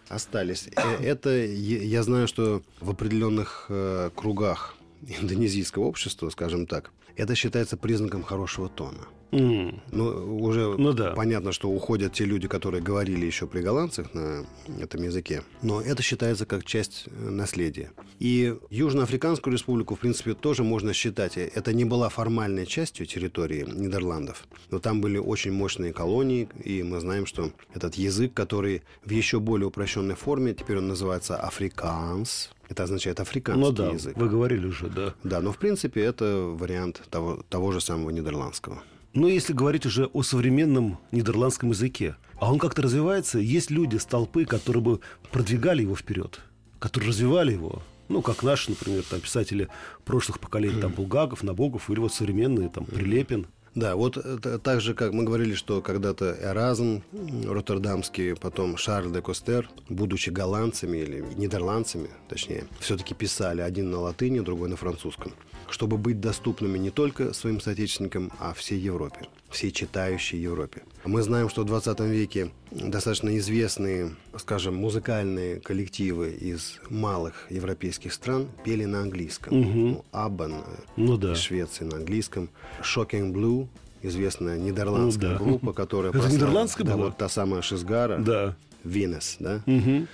Остались. 0.09 0.69
Э, 0.75 1.03
Это 1.03 1.31
я 1.35 2.03
знаю, 2.03 2.27
что 2.27 2.61
в 2.79 2.91
определенных 2.91 3.65
э, 3.69 4.11
кругах 4.13 4.75
индонезийского 5.07 5.85
общества, 5.85 6.29
скажем 6.29 6.67
так, 6.67 6.91
это 7.15 7.33
считается 7.33 7.77
признаком 7.77 8.21
хорошего 8.21 8.69
тона. 8.69 9.07
М. 9.31 9.81
Ну, 9.91 10.37
уже 10.41 10.75
Ну 10.77 10.93
да. 10.93 11.11
понятно, 11.11 11.51
что 11.51 11.69
уходят 11.69 12.13
те 12.13 12.23
люди, 12.25 12.47
которые 12.47 12.81
говорили 12.81 13.25
еще 13.25 13.45
при 13.45 13.61
голландцах 13.61 14.13
на 14.13 14.45
этом 14.79 15.03
языке. 15.03 15.43
Но 15.61 15.81
это 15.81 16.01
считается 16.01 16.45
как 16.45 16.63
часть 16.63 17.05
э, 17.07 17.29
наследия. 17.29 17.91
И 18.19 18.55
Южноафриканскую 18.69 19.53
республику, 19.53 19.95
в 19.95 19.99
принципе, 19.99 20.33
тоже 20.33 20.63
можно 20.63 20.93
считать. 20.93 21.37
э, 21.37 21.49
Это 21.53 21.73
не 21.73 21.83
была 21.85 22.09
формальной 22.09 22.65
частью 22.65 23.05
территории 23.05 23.65
Нидерландов. 23.67 24.45
Но 24.71 24.79
там 24.79 25.01
были 25.01 25.17
очень 25.17 25.51
мощные 25.51 25.91
колонии, 25.93 26.47
и 26.63 26.81
мы 26.83 26.99
знаем, 27.01 27.25
что 27.25 27.51
этот 27.73 27.95
язык, 27.95 28.33
который 28.33 28.81
в 29.03 29.09
еще 29.11 29.39
более 29.39 29.67
упрощенной 29.67 30.15
форме, 30.15 30.53
теперь 30.53 30.77
он 30.77 30.87
называется 30.87 31.35
африканс. 31.37 32.49
Это 32.69 32.83
означает 32.83 33.19
африканский 33.19 33.61
Ну 33.65 33.71
да, 33.71 33.89
язык. 33.89 34.15
вы 34.17 34.29
говорили 34.29 34.67
уже, 34.67 34.87
да. 34.87 35.13
Да, 35.23 35.41
но 35.41 35.51
в 35.51 35.57
принципе 35.57 36.01
это 36.01 36.25
вариант 36.57 37.01
того, 37.09 37.43
того 37.49 37.71
же 37.71 37.79
самого 37.81 38.09
нидерландского. 38.09 38.81
Но 39.17 39.27
если 39.27 39.53
говорить 39.53 39.87
уже 39.87 40.05
о 40.05 40.21
современном 40.21 40.99
нидерландском 41.11 41.71
языке, 41.71 42.15
а 42.35 42.51
он 42.53 42.59
как-то 42.59 42.83
развивается, 42.83 43.39
есть 43.39 43.71
люди 43.71 43.97
с 43.97 44.05
толпы, 44.05 44.45
которые 44.45 44.83
бы 44.83 44.99
продвигали 45.31 45.81
его 45.81 45.95
вперед, 45.95 46.39
которые 46.77 47.09
развивали 47.09 47.53
его. 47.53 47.81
Ну, 48.09 48.21
как 48.21 48.43
наши, 48.43 48.69
например, 48.69 49.01
там, 49.09 49.19
писатели 49.19 49.69
прошлых 50.05 50.39
поколений, 50.39 50.79
там, 50.79 50.91
Булгаков, 50.91 51.41
Набоков, 51.41 51.89
или 51.89 51.99
вот 51.99 52.13
современные, 52.13 52.69
там, 52.69 52.85
Прилепин. 52.85 53.47
Да, 53.73 53.95
вот 53.95 54.17
это 54.17 54.59
так 54.59 54.81
же, 54.81 54.93
как 54.93 55.13
мы 55.13 55.23
говорили, 55.23 55.55
что 55.55 55.81
когда-то 55.81 56.37
Эразм 56.39 57.01
роттердамский, 57.43 58.35
потом 58.35 58.77
Шарль 58.77 59.11
де 59.11 59.21
Костер, 59.21 59.67
будучи 59.89 60.29
голландцами 60.29 60.99
или 60.99 61.25
нидерландцами, 61.35 62.09
точнее, 62.29 62.67
все-таки 62.79 63.15
писали 63.15 63.61
один 63.61 63.89
на 63.89 63.99
латыни, 63.99 64.41
другой 64.41 64.69
на 64.69 64.75
французском, 64.75 65.33
чтобы 65.69 65.97
быть 65.97 66.19
доступными 66.19 66.77
не 66.77 66.89
только 66.91 67.33
своим 67.33 67.59
соотечественникам, 67.59 68.31
а 68.39 68.53
всей 68.53 68.79
Европе, 68.79 69.27
всей 69.49 69.71
читающей 69.71 70.39
Европе. 70.39 70.81
Мы 71.05 71.21
знаем, 71.21 71.49
что 71.49 71.63
в 71.63 71.65
20 71.65 71.99
веке 72.01 72.51
достаточно 72.71 73.37
известные, 73.37 74.15
скажем, 74.37 74.75
музыкальные 74.75 75.59
коллективы 75.59 76.31
из 76.31 76.79
малых 76.89 77.47
европейских 77.49 78.13
стран 78.13 78.47
пели 78.63 78.85
на 78.85 79.01
английском. 79.01 79.59
Ну, 79.59 80.05
Аббан, 80.11 80.53
э, 80.53 80.61
Ну 80.95 81.17
да. 81.17 81.33
из 81.33 81.39
Швеции 81.39 81.85
на 81.85 81.97
английском. 81.97 82.49
Shocking 82.81 83.31
Blue, 83.31 83.67
известная 84.01 84.57
нидерландская 84.57 85.31
Ну 85.33 85.37
да. 85.39 85.43
группа, 85.43 85.73
которая... 85.73 86.11
Это 86.11 86.19
прославила- 86.19 86.33
нидерландская 86.33 86.85
да, 86.87 86.93
была? 86.95 87.05
вот 87.05 87.17
та 87.17 87.29
самая 87.29 87.61
Шизгара. 87.61 88.17
Да. 88.19 88.55
Винес, 88.83 89.37
да? 89.39 89.61
Мгм. 89.65 90.07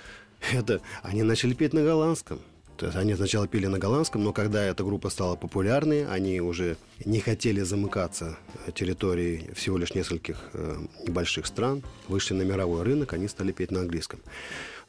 Это 0.52 0.80
они 1.02 1.22
начали 1.22 1.54
петь 1.54 1.72
на 1.72 1.82
голландском. 1.82 2.38
То 2.76 2.86
есть 2.86 2.98
они 2.98 3.14
сначала 3.14 3.46
пели 3.46 3.66
на 3.66 3.78
голландском, 3.78 4.24
но 4.24 4.32
когда 4.32 4.62
эта 4.64 4.84
группа 4.84 5.10
стала 5.10 5.36
популярной, 5.36 6.06
они 6.06 6.40
уже 6.40 6.76
не 7.04 7.20
хотели 7.20 7.60
замыкаться 7.60 8.36
территорией 8.74 9.52
всего 9.54 9.78
лишь 9.78 9.94
нескольких 9.94 10.36
э, 10.52 10.76
небольших 11.06 11.46
стран, 11.46 11.82
вышли 12.08 12.34
на 12.34 12.42
мировой 12.42 12.82
рынок, 12.82 13.12
они 13.12 13.28
стали 13.28 13.52
петь 13.52 13.70
на 13.70 13.80
английском. 13.80 14.20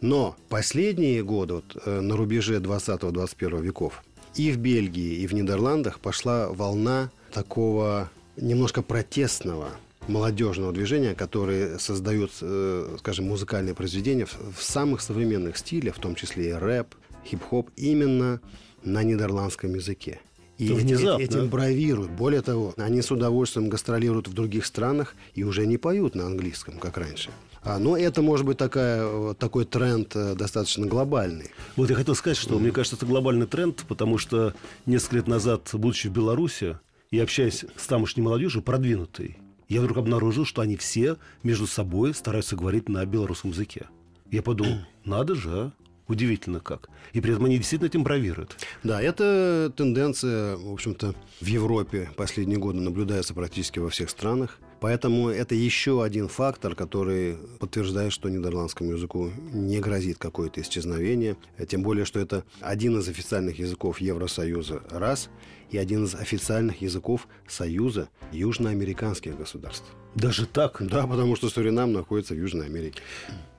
Но 0.01 0.35
последние 0.49 1.23
годы, 1.23 1.55
вот, 1.55 1.77
э, 1.85 2.01
на 2.01 2.15
рубеже 2.17 2.59
20-21 2.59 3.61
веков, 3.61 4.03
и 4.35 4.51
в 4.51 4.57
Бельгии, 4.57 5.15
и 5.21 5.27
в 5.27 5.33
Нидерландах 5.33 5.99
пошла 5.99 6.49
волна 6.49 7.11
такого 7.31 8.09
немножко 8.35 8.81
протестного 8.81 9.69
молодежного 10.07 10.71
движения, 10.71 11.15
которые 11.15 11.79
создают, 11.79 12.31
э, 12.41 12.97
скажем, 12.99 13.25
музыкальные 13.25 13.75
произведения 13.75 14.25
в 14.25 14.61
самых 14.61 15.01
современных 15.01 15.57
стилях, 15.57 15.95
в 15.95 15.99
том 15.99 16.15
числе 16.15 16.49
и 16.49 16.53
рэп, 16.53 16.93
хип-хоп, 17.25 17.69
именно 17.75 18.41
на 18.83 19.03
нидерландском 19.03 19.73
языке. 19.73 20.19
И 20.57 20.71
внезапно. 20.71 21.21
этим 21.21 21.49
бравируют. 21.49 22.11
Более 22.11 22.41
того, 22.41 22.73
они 22.77 23.01
с 23.01 23.11
удовольствием 23.11 23.67
гастролируют 23.67 24.27
в 24.27 24.33
других 24.33 24.65
странах 24.65 25.15
и 25.33 25.43
уже 25.43 25.65
не 25.65 25.77
поют 25.77 26.15
на 26.15 26.25
английском, 26.25 26.79
как 26.79 26.97
раньше. 26.97 27.29
А, 27.61 27.79
но 27.79 27.97
это 27.97 28.21
может 28.21 28.45
быть 28.45 28.57
такая, 28.57 29.01
э, 29.03 29.33
такой 29.37 29.65
тренд 29.65 30.15
э, 30.15 30.35
достаточно 30.35 30.85
глобальный. 30.85 31.49
Вот 31.75 31.89
я 31.89 31.95
хотел 31.95 32.15
сказать, 32.15 32.37
что 32.37 32.59
мне 32.59 32.71
кажется, 32.71 32.95
это 32.95 33.05
глобальный 33.05 33.47
тренд, 33.47 33.83
потому 33.87 34.17
что 34.17 34.53
несколько 34.85 35.15
лет 35.17 35.27
назад, 35.27 35.69
будучи 35.73 36.07
в 36.07 36.11
Беларуси 36.11 36.77
и 37.09 37.19
общаясь 37.19 37.65
с 37.75 37.87
тамошней 37.87 38.23
молодежью, 38.23 38.61
продвинутой, 38.61 39.37
я 39.67 39.81
вдруг 39.81 39.97
обнаружил, 39.97 40.45
что 40.45 40.61
они 40.61 40.77
все 40.77 41.17
между 41.41 41.65
собой 41.65 42.13
стараются 42.13 42.55
говорить 42.55 42.87
на 42.87 43.03
белорусском 43.05 43.49
языке. 43.49 43.87
Я 44.29 44.43
подумал, 44.43 44.77
надо 45.03 45.33
же, 45.35 45.49
а? 45.49 45.71
Удивительно 46.07 46.59
как. 46.59 46.89
И 47.13 47.21
при 47.21 47.33
этом 47.33 47.45
они 47.45 47.57
действительно 47.57 47.87
этим 47.87 48.03
бравируют. 48.03 48.57
Да, 48.83 49.01
эта 49.01 49.71
тенденция, 49.75 50.55
в 50.55 50.71
общем-то, 50.71 51.15
в 51.41 51.45
Европе 51.45 52.09
последние 52.15 52.59
годы 52.59 52.79
наблюдается 52.79 53.33
практически 53.33 53.79
во 53.79 53.89
всех 53.89 54.09
странах. 54.09 54.59
Поэтому 54.81 55.29
это 55.29 55.55
еще 55.55 56.03
один 56.03 56.27
фактор, 56.27 56.75
который 56.75 57.37
подтверждает, 57.59 58.11
что 58.11 58.29
нидерландскому 58.29 58.91
языку 58.91 59.31
не 59.51 59.79
грозит 59.79 60.17
какое-то 60.17 60.61
исчезновение. 60.61 61.37
Тем 61.67 61.81
более, 61.81 62.05
что 62.05 62.19
это 62.19 62.43
один 62.59 62.99
из 62.99 63.07
официальных 63.07 63.57
языков 63.57 63.99
Евросоюза– 63.99 64.83
раз, 64.91 65.29
и 65.71 65.77
один 65.77 66.05
из 66.05 66.13
официальных 66.13 66.81
языков 66.81 67.27
Союза 67.47 68.09
южноамериканских 68.31 69.37
государств. 69.37 69.87
Даже 70.13 70.45
так? 70.45 70.77
Да, 70.81 71.07
потому 71.07 71.35
что 71.35 71.49
Суринам 71.49 71.91
находится 71.91 72.33
в 72.35 72.37
Южной 72.37 72.67
Америке. 72.67 73.01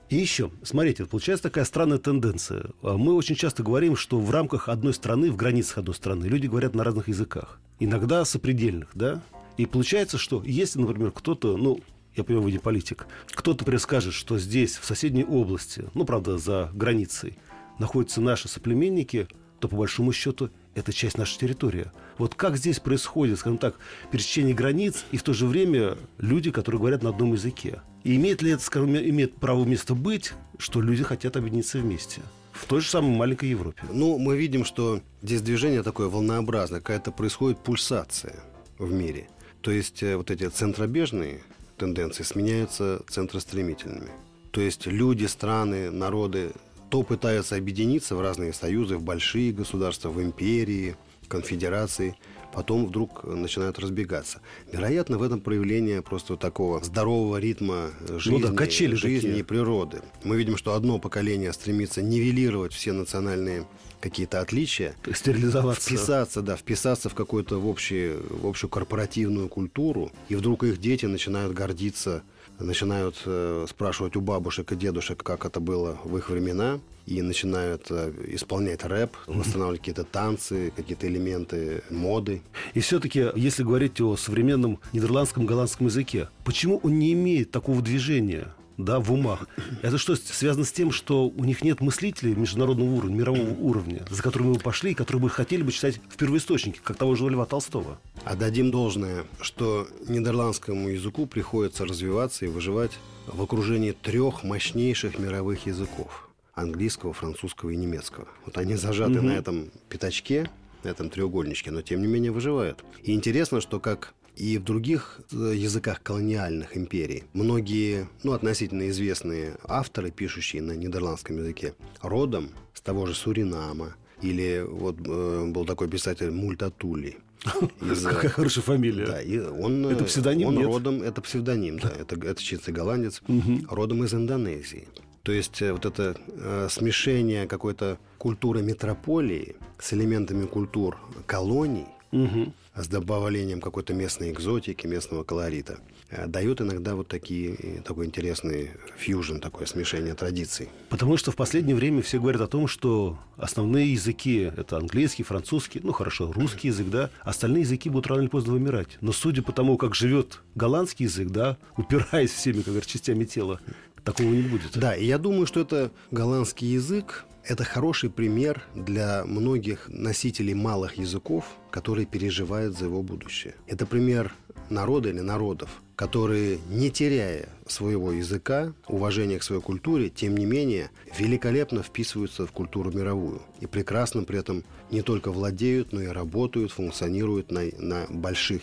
И 0.09 0.15
еще, 0.15 0.51
смотрите, 0.63 1.05
получается 1.05 1.43
такая 1.43 1.65
странная 1.65 1.97
тенденция. 1.97 2.67
А 2.81 2.97
Мы 2.97 3.13
очень 3.13 3.35
часто 3.35 3.61
говорим, 3.61 3.97
что 3.97 4.19
в 4.19 4.31
рамках 4.31 4.69
одной 4.69 4.93
страны, 4.93 5.29
в 5.29 5.35
границах 5.35 5.79
одной 5.79 5.95
страны, 5.95 6.25
люди 6.25 6.47
говорят 6.47 6.75
на 6.75 6.85
разных 6.85 7.09
языках. 7.09 7.59
Иногда 7.79 8.23
сопредельных, 8.23 8.89
да? 8.93 9.21
И 9.57 9.65
получается, 9.65 10.17
что 10.17 10.41
если, 10.45 10.79
например, 10.79 11.11
кто-то, 11.11 11.57
ну, 11.57 11.81
я 12.15 12.23
понимаю, 12.23 12.45
вы 12.45 12.51
не 12.51 12.59
политик, 12.59 13.05
кто-то 13.27 13.65
предскажет, 13.65 14.13
что 14.13 14.39
здесь, 14.39 14.77
в 14.77 14.85
соседней 14.85 15.25
области, 15.25 15.85
ну, 15.93 16.05
правда, 16.05 16.37
за 16.37 16.71
границей, 16.73 17.37
находятся 17.77 18.21
наши 18.21 18.47
соплеменники, 18.47 19.27
то, 19.59 19.67
по 19.67 19.75
большому 19.75 20.13
счету, 20.13 20.51
это 20.73 20.93
часть 20.93 21.17
нашей 21.17 21.39
территории. 21.39 21.91
Вот 22.17 22.35
как 22.35 22.55
здесь 22.55 22.79
происходит, 22.79 23.39
скажем 23.39 23.57
так, 23.57 23.75
пересечение 24.11 24.55
границ 24.55 25.05
и 25.11 25.17
в 25.17 25.23
то 25.23 25.33
же 25.33 25.47
время 25.47 25.97
люди, 26.17 26.51
которые 26.51 26.79
говорят 26.79 27.03
на 27.03 27.09
одном 27.09 27.33
языке? 27.33 27.81
И 28.07 28.15
имеет 28.15 28.41
ли 28.41 28.51
это, 28.51 28.63
скажем, 28.63 28.95
имеет 28.95 29.35
право 29.35 29.65
место 29.65 29.93
быть, 29.93 30.31
что 30.57 30.79
люди 30.79 31.03
хотят 31.03 31.35
объединиться 31.35 31.77
вместе? 31.79 32.21
В 32.53 32.65
той 32.65 32.79
же 32.79 32.87
самой 32.87 33.13
маленькой 33.13 33.49
Европе. 33.49 33.83
Ну, 33.91 34.17
мы 34.17 34.37
видим, 34.37 34.63
что 34.63 35.01
здесь 35.21 35.41
движение 35.41 35.83
такое 35.83 36.07
волнообразное, 36.07 36.79
какая-то 36.79 37.11
происходит 37.11 37.59
пульсация 37.59 38.39
в 38.79 38.93
мире. 38.93 39.27
То 39.59 39.71
есть 39.71 40.03
э, 40.03 40.15
вот 40.15 40.31
эти 40.31 40.47
центробежные 40.47 41.41
тенденции 41.77 42.23
сменяются 42.23 43.01
центростремительными. 43.09 44.11
То 44.51 44.61
есть 44.61 44.85
люди, 44.85 45.25
страны, 45.25 45.91
народы 45.91 46.51
то 46.89 47.03
пытаются 47.03 47.57
объединиться 47.57 48.15
в 48.15 48.21
разные 48.21 48.53
союзы, 48.53 48.95
в 48.95 49.03
большие 49.03 49.51
государства, 49.51 50.07
в 50.11 50.21
империи, 50.21 50.95
конфедерации, 51.27 52.15
потом 52.53 52.85
вдруг 52.85 53.23
начинают 53.23 53.79
разбегаться. 53.79 54.41
Вероятно, 54.71 55.17
в 55.17 55.23
этом 55.23 55.41
проявление 55.41 56.01
просто 56.01 56.37
такого 56.37 56.83
здорового 56.83 57.37
ритма 57.37 57.89
жизни, 58.17 58.41
ну 58.41 58.47
да, 58.49 58.53
качели 58.53 58.95
жизни 58.95 59.27
такие. 59.27 59.39
и 59.39 59.43
природы. 59.43 60.01
Мы 60.23 60.37
видим, 60.37 60.57
что 60.57 60.73
одно 60.73 60.99
поколение 60.99 61.53
стремится 61.53 62.01
нивелировать 62.01 62.73
все 62.73 62.93
национальные 62.93 63.65
какие-то 63.99 64.41
отличия, 64.41 64.95
Стерилизоваться. 65.11 65.89
вписаться, 65.89 66.41
да, 66.41 66.55
вписаться 66.55 67.09
в 67.09 67.15
какую-то 67.15 67.59
в 67.59 67.67
общую 67.67 68.69
корпоративную 68.69 69.49
культуру, 69.49 70.11
и 70.29 70.35
вдруг 70.35 70.63
их 70.63 70.79
дети 70.79 71.05
начинают 71.05 71.53
гордиться, 71.53 72.23
начинают 72.59 73.21
э, 73.25 73.65
спрашивать 73.69 74.15
у 74.15 74.21
бабушек 74.21 74.71
и 74.71 74.75
дедушек, 74.75 75.23
как 75.23 75.45
это 75.45 75.59
было 75.59 75.97
в 76.03 76.17
их 76.17 76.29
времена, 76.29 76.79
и 77.05 77.21
начинают 77.21 77.87
э, 77.89 78.11
исполнять 78.27 78.83
рэп, 78.83 79.15
восстанавливать 79.27 79.79
какие-то 79.79 80.03
танцы, 80.03 80.73
какие-то 80.75 81.07
элементы 81.07 81.83
моды. 81.89 82.41
И 82.73 82.81
все-таки, 82.81 83.27
если 83.35 83.63
говорить 83.63 83.99
о 84.01 84.17
современном 84.17 84.79
нидерландском 84.93 85.45
голландском 85.45 85.87
языке, 85.87 86.29
почему 86.43 86.79
он 86.83 86.99
не 86.99 87.13
имеет 87.13 87.51
такого 87.51 87.81
движения? 87.81 88.53
Да, 88.77 88.99
в 88.99 89.11
умах. 89.11 89.47
Это 89.81 89.97
что, 89.97 90.15
связано 90.15 90.63
с 90.63 90.71
тем, 90.71 90.91
что 90.91 91.27
у 91.27 91.43
них 91.43 91.63
нет 91.63 91.81
мыслителей 91.81 92.35
международного 92.35 92.89
уровня, 92.89 93.15
мирового 93.15 93.49
уровня, 93.49 94.05
за 94.09 94.21
которыми 94.21 94.49
мы 94.49 94.59
пошли, 94.59 94.91
и 94.91 94.93
которые 94.93 95.21
бы 95.21 95.29
хотели 95.29 95.63
бы 95.63 95.71
читать 95.71 95.99
в 96.09 96.15
первоисточнике, 96.15 96.79
как 96.83 96.95
того 96.95 97.15
же 97.15 97.27
Льва 97.27 97.45
Толстого? 97.45 97.99
Отдадим 98.23 98.69
должное, 98.69 99.25
что 99.41 99.87
нидерландскому 100.07 100.89
языку 100.89 101.25
приходится 101.25 101.85
развиваться 101.85 102.45
и 102.45 102.49
выживать 102.49 102.91
в 103.25 103.41
окружении 103.41 103.91
трех 103.91 104.43
мощнейших 104.43 105.17
мировых 105.17 105.65
языков– 105.65 106.29
английского, 106.53 107.13
французского 107.13 107.71
и 107.71 107.75
немецкого. 107.75 108.27
Вот 108.45 108.57
они 108.57 108.75
зажаты 108.75 109.21
на 109.21 109.31
этом 109.31 109.71
пятачке, 109.89 110.49
на 110.83 110.89
этом 110.89 111.09
треугольничке, 111.09 111.71
но 111.71 111.81
тем 111.81 112.01
не 112.01 112.07
менее 112.07 112.31
выживают. 112.31 112.83
И 113.03 113.13
интересно, 113.13 113.59
что 113.59 113.79
как 113.79 114.13
и 114.37 114.57
в 114.57 114.63
других 114.63 115.19
э, 115.31 115.53
языках 115.55 116.01
колониальных 116.03 116.77
империй 116.77 117.23
многие, 117.33 118.07
ну, 118.23 118.33
относительно 118.33 118.87
известные 118.89 119.55
авторы, 119.63 120.11
пишущие 120.11 120.61
на 120.61 120.73
нидерландском 120.73 121.37
языке, 121.37 121.73
родом 122.01 122.49
с 122.73 122.81
того 122.81 123.05
же 123.05 123.15
Суринама, 123.15 123.95
или 124.21 124.63
вот 124.67 124.97
э, 125.05 125.45
был 125.47 125.65
такой 125.65 125.87
писатель 125.89 126.31
Мультатули. 126.31 127.17
Какая 127.79 128.29
хорошая 128.29 128.63
фамилия. 128.63 129.05
да, 129.05 129.21
и 129.21 129.39
он, 129.39 129.85
Это 129.85 130.03
э, 130.03 130.07
псевдоним, 130.07 130.47
Он 130.47 130.55
нет? 130.55 130.65
родом, 130.65 131.01
это 131.01 131.21
псевдоним, 131.21 131.79
да, 131.79 131.89
это, 131.89 132.15
это 132.15 132.41
чистый 132.41 132.73
голландец, 132.73 133.21
родом 133.69 134.03
из 134.03 134.13
Индонезии. 134.13 134.87
То 135.23 135.31
есть 135.31 135.61
э, 135.61 135.71
вот 135.71 135.85
это 135.85 136.15
э, 136.27 136.67
смешение 136.69 137.47
какой-то 137.47 137.97
культуры 138.17 138.61
метрополии 138.61 139.55
с 139.79 139.93
элементами 139.93 140.45
культур 140.45 140.97
колоний, 141.25 141.85
Мгм. 142.11 142.53
С 142.77 142.87
добавлением 142.87 143.59
какой-то 143.59 143.93
местной 143.93 144.31
экзотики, 144.31 144.87
местного 144.87 145.23
колорита, 145.23 145.79
э, 146.09 146.27
дает 146.27 146.61
иногда 146.61 146.95
вот 146.95 147.07
такие, 147.07 147.55
э, 147.55 147.81
такой 147.81 148.05
интересный 148.05 148.71
фьюжн, 148.97 149.39
такое 149.39 149.65
смешение 149.65 150.13
традиций. 150.13 150.69
Потому 150.89 151.17
что 151.17 151.31
в 151.31 151.35
последнее 151.35 151.75
время 151.75 152.01
все 152.01 152.19
говорят 152.19 152.41
о 152.41 152.47
том, 152.47 152.67
что 152.67 153.19
основные 153.37 153.91
языки– 153.93 154.51
это 154.57 154.77
английский, 154.77 155.23
французский, 155.23 155.81
ну 155.83 155.91
хорошо, 155.91 156.31
русский 156.31 156.69
язык, 156.69 156.89
да, 156.89 157.09
остальные 157.21 157.61
языки 157.61 157.89
будут 157.89 158.07
рано 158.07 158.21
или 158.21 158.27
поздно 158.27 158.53
вымирать. 158.53 158.97
Но 159.01 159.11
судя 159.11 159.41
по 159.41 159.51
тому, 159.51 159.77
как 159.77 159.95
живет 159.95 160.41
голландский 160.55 161.05
язык, 161.05 161.29
да, 161.29 161.57
упираясь 161.77 162.31
всеми, 162.31 162.57
как 162.57 162.67
говорят, 162.67 162.87
частями 162.87 163.25
тела, 163.25 163.59
такого 164.07 164.33
не 164.33 164.41
будет. 164.41 164.71
Да, 164.77 164.95
и 164.95 165.05
я 165.05 165.17
думаю, 165.17 165.45
что 165.45 165.59
это 165.59 165.91
голландский 166.11 166.69
язык, 166.69 167.25
это 167.43 167.65
хороший 167.65 168.09
пример 168.09 168.63
для 168.73 169.25
многих 169.25 169.89
носителей 169.89 170.53
малых 170.53 170.97
языков, 170.97 171.45
которые 171.71 172.05
переживают 172.05 172.77
за 172.77 172.85
его 172.85 173.03
будущее. 173.03 173.55
Это 173.67 173.85
пример 173.85 174.33
народа 174.69 175.09
или 175.09 175.19
народов, 175.19 175.81
которые, 175.97 176.59
не 176.69 176.89
теряя 176.89 177.49
своего 177.67 178.13
языка, 178.13 178.73
уважения 178.87 179.39
к 179.39 179.43
своей 179.43 179.61
культуре, 179.61 180.09
тем 180.09 180.37
не 180.37 180.45
менее, 180.45 180.89
великолепно 181.17 181.83
вписываются 181.83 182.45
в 182.45 182.51
культуру 182.51 182.91
мировую. 182.91 183.41
И 183.59 183.65
прекрасно 183.65 184.23
при 184.23 184.39
этом 184.39 184.63
не 184.89 185.01
только 185.01 185.31
владеют, 185.31 185.91
но 185.91 186.01
и 186.01 186.07
работают, 186.07 186.71
функционируют 186.71 187.51
на, 187.51 187.63
на 187.77 188.05
больших 188.09 188.61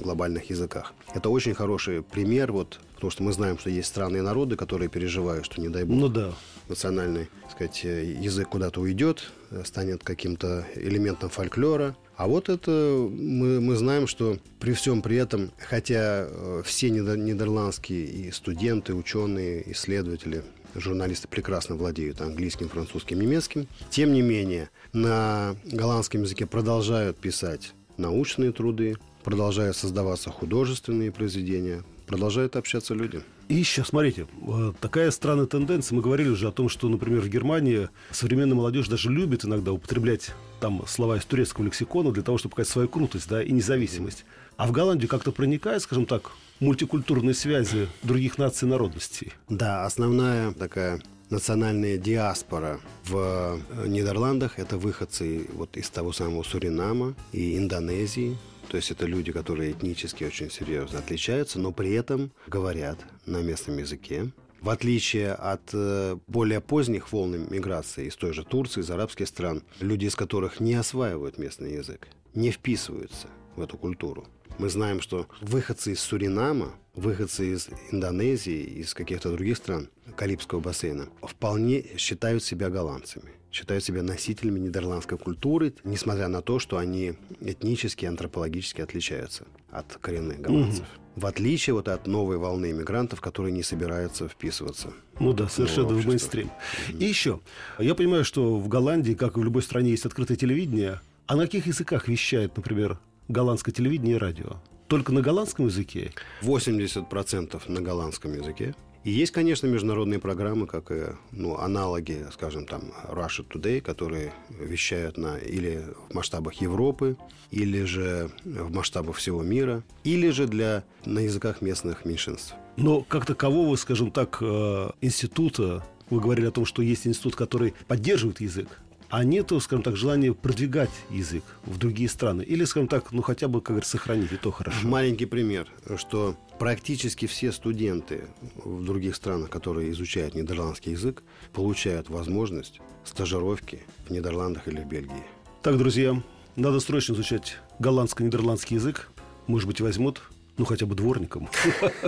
глобальных 0.00 0.48
языках. 0.48 0.94
Это 1.14 1.28
очень 1.28 1.52
хороший 1.52 2.02
пример, 2.02 2.52
вот, 2.52 2.80
потому 2.98 3.12
что 3.12 3.22
мы 3.22 3.32
знаем, 3.32 3.58
что 3.58 3.70
есть 3.70 3.88
страны 3.88 4.16
и 4.18 4.20
народы, 4.20 4.56
которые 4.56 4.88
переживают, 4.88 5.44
что, 5.44 5.60
не 5.60 5.68
дай 5.68 5.84
бог, 5.84 5.96
Ну 5.96 6.08
да. 6.08 6.34
национальный 6.68 7.28
так 7.42 7.52
сказать, 7.52 7.84
язык 7.84 8.48
куда-то 8.48 8.80
уйдет, 8.80 9.30
э, 9.50 9.62
станет 9.64 10.02
каким-то 10.02 10.66
элементом 10.74 11.30
фольклора. 11.30 11.96
А 12.16 12.26
вот 12.26 12.48
это 12.48 12.70
мы, 13.10 13.60
мы 13.60 13.76
знаем, 13.76 14.06
что 14.08 14.38
при 14.58 14.72
всем 14.72 15.00
при 15.02 15.16
этом, 15.16 15.50
хотя 15.58 16.26
э, 16.28 16.62
все 16.64 16.88
нидер- 16.90 17.16
нидерландские 17.16 18.04
и 18.04 18.30
студенты, 18.32 18.94
ученые, 18.94 19.70
исследователи, 19.72 20.42
журналисты 20.74 21.28
прекрасно 21.28 21.76
владеют 21.76 22.20
английским, 22.20 22.68
французским, 22.68 23.20
немецким, 23.20 23.66
тем 23.90 24.12
не 24.12 24.22
менее 24.22 24.70
на 24.92 25.54
голландском 25.64 26.22
языке 26.22 26.46
продолжают 26.46 27.16
писать 27.16 27.72
научные 27.96 28.52
труды, 28.52 28.96
продолжают 29.24 29.76
создаваться 29.76 30.30
художественные 30.30 31.10
произведения, 31.12 31.82
продолжают 32.08 32.56
общаться 32.56 32.94
люди. 32.94 33.22
И 33.48 33.54
еще, 33.54 33.84
смотрите, 33.84 34.26
э, 34.46 34.72
такая 34.80 35.10
странная 35.10 35.46
тенденция. 35.46 35.94
Мы 35.94 36.02
говорили 36.02 36.30
уже 36.30 36.48
о 36.48 36.52
том, 36.52 36.68
что, 36.68 36.88
например, 36.88 37.20
в 37.20 37.28
Германии 37.28 37.88
современная 38.10 38.56
молодежь 38.56 38.88
даже 38.88 39.10
любит 39.10 39.44
иногда 39.44 39.72
употреблять 39.72 40.32
там 40.60 40.84
слова 40.86 41.18
из 41.18 41.24
турецкого 41.24 41.66
лексикона 41.66 42.10
для 42.10 42.22
того, 42.22 42.38
чтобы 42.38 42.52
показать 42.52 42.72
свою 42.72 42.88
крутость 42.88 43.28
да, 43.28 43.42
и 43.42 43.52
независимость. 43.52 44.24
А 44.56 44.66
в 44.66 44.72
Голландию 44.72 45.08
как-то 45.08 45.30
проникает, 45.30 45.82
скажем 45.82 46.04
так, 46.04 46.32
мультикультурные 46.60 47.34
связи 47.34 47.88
других 48.02 48.38
наций 48.38 48.66
и 48.66 48.70
народностей. 48.70 49.32
Да, 49.48 49.84
основная 49.84 50.52
такая 50.52 51.00
национальная 51.30 51.98
диаспора 51.98 52.80
в 53.04 53.60
э, 53.70 53.86
Нидерландах– 53.86 54.54
это 54.58 54.78
выходцы 54.78 55.46
вот 55.52 55.76
из 55.76 55.88
того 55.90 56.12
самого 56.12 56.42
Суринама 56.42 57.14
и 57.32 57.56
Индонезии. 57.56 58.36
То 58.68 58.76
есть 58.76 58.90
это 58.90 59.06
люди, 59.06 59.32
которые 59.32 59.72
этнически 59.72 60.24
очень 60.24 60.50
серьезно 60.50 60.98
отличаются, 60.98 61.58
но 61.58 61.72
при 61.72 61.92
этом 61.92 62.32
говорят 62.46 62.98
на 63.26 63.42
местном 63.42 63.78
языке. 63.78 64.30
В 64.60 64.70
отличие 64.70 65.32
от 65.32 65.70
э, 65.72 66.16
более 66.26 66.60
поздних 66.60 67.12
волн 67.12 67.46
миграции 67.48 68.06
из 68.06 68.16
той 68.16 68.32
же 68.32 68.44
Турции, 68.44 68.80
из 68.80 68.90
арабских 68.90 69.28
стран, 69.28 69.62
люди 69.80 70.06
из 70.06 70.16
которых 70.16 70.58
не 70.60 70.74
осваивают 70.74 71.38
местный 71.38 71.74
язык, 71.74 72.08
не 72.34 72.50
вписываются 72.50 73.28
в 73.56 73.62
эту 73.62 73.78
культуру. 73.78 74.26
Мы 74.58 74.68
знаем, 74.68 75.00
что 75.00 75.28
выходцы 75.40 75.92
из 75.92 76.00
Суринама, 76.00 76.74
выходцы 76.96 77.54
из 77.54 77.68
Индонезии, 77.92 78.60
из 78.80 78.92
каких-то 78.92 79.30
других 79.30 79.56
стран 79.56 79.88
Карибского 80.16 80.58
бассейна, 80.58 81.08
вполне 81.22 81.96
считают 81.96 82.42
себя 82.42 82.68
голландцами, 82.68 83.30
считают 83.50 83.84
себя 83.84 84.02
носителями 84.02 84.58
нидерландской 84.58 85.18
культуры, 85.18 85.74
несмотря 85.84 86.28
на 86.28 86.42
то, 86.42 86.58
что 86.58 86.78
они 86.78 87.14
этнически, 87.40 88.06
антропологически 88.06 88.80
отличаются 88.80 89.46
от 89.70 89.96
коренных 90.00 90.40
голландцев. 90.40 90.86
В 91.16 91.26
отличие 91.26 91.74
вот 91.74 91.88
от 91.88 92.06
новой 92.06 92.36
волны 92.36 92.70
иммигрантов, 92.70 93.20
которые 93.20 93.52
не 93.52 93.64
собираются 93.64 94.28
вписываться. 94.28 94.92
Ну 95.18 95.32
да, 95.32 95.48
совершенно 95.48 95.88
в 95.88 96.06
мейнстрим. 96.06 96.50
И 96.96 97.04
еще, 97.04 97.40
я 97.78 97.96
понимаю, 97.96 98.24
что 98.24 98.56
в 98.56 98.68
Голландии, 98.68 99.14
как 99.14 99.36
и 99.36 99.40
в 99.40 99.44
любой 99.44 99.62
стране, 99.62 99.90
есть 99.90 100.06
открытое 100.06 100.36
телевидение. 100.36 101.00
А 101.26 101.34
на 101.34 101.42
каких 101.42 101.66
языках 101.66 102.06
вещает, 102.06 102.56
например, 102.56 102.98
голландское 103.26 103.74
телевидение 103.74 104.14
и 104.14 104.18
радио? 104.18 104.58
Только 104.86 105.12
на 105.12 105.20
голландском 105.20 105.66
языке? 105.66 106.12
80% 106.42 107.60
на 107.70 107.80
голландском 107.80 108.32
языке 108.34 108.74
И 109.08 109.10
есть, 109.10 109.32
конечно, 109.32 109.66
международные 109.66 110.20
программы, 110.20 110.66
как 110.66 110.92
ну, 111.32 111.56
аналоги, 111.56 112.26
скажем, 112.30 112.66
там, 112.66 112.92
Russia 113.08 113.42
Today, 113.42 113.80
которые 113.80 114.34
вещают 114.50 115.16
на 115.16 115.38
или 115.38 115.82
в 116.10 116.14
масштабах 116.14 116.60
Европы, 116.60 117.16
или 117.50 117.84
же 117.84 118.30
в 118.44 118.70
масштабах 118.70 119.16
всего 119.16 119.42
мира, 119.42 119.82
или 120.04 120.28
же 120.28 120.46
для, 120.46 120.84
на 121.06 121.20
языках 121.20 121.62
местных 121.62 122.04
меньшинств. 122.04 122.52
Но 122.76 123.00
как 123.00 123.24
такового, 123.24 123.76
скажем 123.76 124.10
так, 124.10 124.42
э, 124.42 124.90
института, 125.00 125.86
вы 126.10 126.20
говорили 126.20 126.48
о 126.48 126.50
том, 126.50 126.66
что 126.66 126.82
есть 126.82 127.06
институт, 127.06 127.34
который 127.34 127.72
поддерживает 127.86 128.42
язык, 128.42 128.68
а 129.10 129.24
нету, 129.24 129.58
скажем 129.60 129.82
так, 129.82 129.96
желания 129.96 130.32
продвигать 130.34 130.90
язык 131.10 131.42
в 131.64 131.78
другие 131.78 132.08
страны? 132.08 132.42
Или, 132.42 132.64
скажем 132.64 132.88
так, 132.88 133.12
ну 133.12 133.22
хотя 133.22 133.48
бы, 133.48 133.60
как 133.60 133.68
говорится, 133.68 133.92
сохранить, 133.92 134.32
и 134.32 134.36
то 134.36 134.50
хорошо? 134.50 134.86
Маленький 134.86 135.26
пример, 135.26 135.66
что 135.96 136.36
практически 136.58 137.26
все 137.26 137.52
студенты 137.52 138.24
в 138.64 138.84
других 138.84 139.16
странах, 139.16 139.50
которые 139.50 139.90
изучают 139.90 140.34
нидерландский 140.34 140.92
язык, 140.92 141.22
получают 141.52 142.10
возможность 142.10 142.80
стажировки 143.04 143.80
в 144.06 144.10
Нидерландах 144.10 144.68
или 144.68 144.80
в 144.80 144.86
Бельгии. 144.86 145.24
Так, 145.62 145.78
друзья, 145.78 146.22
надо 146.56 146.80
срочно 146.80 147.14
изучать 147.14 147.56
голландско-нидерландский 147.78 148.74
язык. 148.74 149.08
Может 149.46 149.66
быть, 149.66 149.80
возьмут 149.80 150.22
ну, 150.58 150.64
хотя 150.64 150.86
бы 150.86 150.96
дворником. 150.96 151.48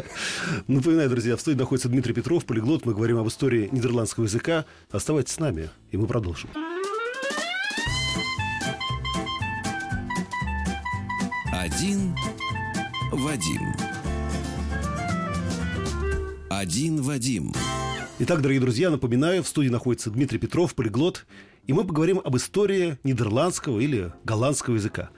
Напоминаю, 0.67 1.09
друзья, 1.09 1.37
в 1.37 1.41
студии 1.41 1.57
находится 1.57 1.89
Дмитрий 1.89 2.13
Петров, 2.13 2.45
полиглот. 2.45 2.85
Мы 2.85 2.95
говорим 2.95 3.19
об 3.19 3.29
истории 3.29 3.69
нидерландского 3.71 4.25
языка. 4.25 4.65
Оставайтесь 4.91 5.35
с 5.35 5.39
нами, 5.39 5.71
и 5.93 5.97
мы 5.97 6.09
продолжим. 6.09 6.51
Один 11.61 12.17
Вадим. 13.13 13.75
Один 16.49 17.03
Вадим. 17.03 17.53
Итак, 18.19 18.41
дорогие 18.41 18.63
друзья, 18.63 18.89
напоминаю, 18.89 19.43
в 19.43 19.47
студии 19.47 19.69
находится 19.69 20.11
Дмитрий 20.11 20.39
Петров, 20.39 20.75
полиглот, 20.75 21.27
и 21.67 21.75
мы 21.75 21.85
поговорим 21.85 22.19
об 22.25 22.35
истории 22.39 22.97
нидерландского 23.05 23.79
или 23.79 24.11
голландского 24.25 24.77
языка. 24.77 25.11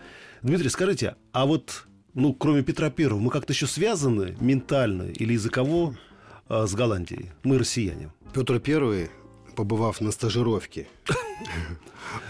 Дмитрий, 0.42 0.68
скажите, 0.68 1.14
а 1.30 1.46
вот, 1.46 1.86
ну, 2.12 2.34
кроме 2.34 2.64
Петра 2.64 2.90
Первого, 2.90 3.20
мы 3.20 3.30
как-то 3.30 3.52
еще 3.52 3.68
связаны 3.68 4.36
ментально 4.40 5.12
или 5.12 5.34
языково 5.34 5.96
э, 6.48 6.66
с 6.66 6.74
Голландией? 6.74 7.30
Мы 7.44 7.56
россияне. 7.56 8.10
Петр 8.34 8.58
Первый, 8.58 9.10
побывав 9.54 10.00
на 10.00 10.10
стажировке 10.10 10.86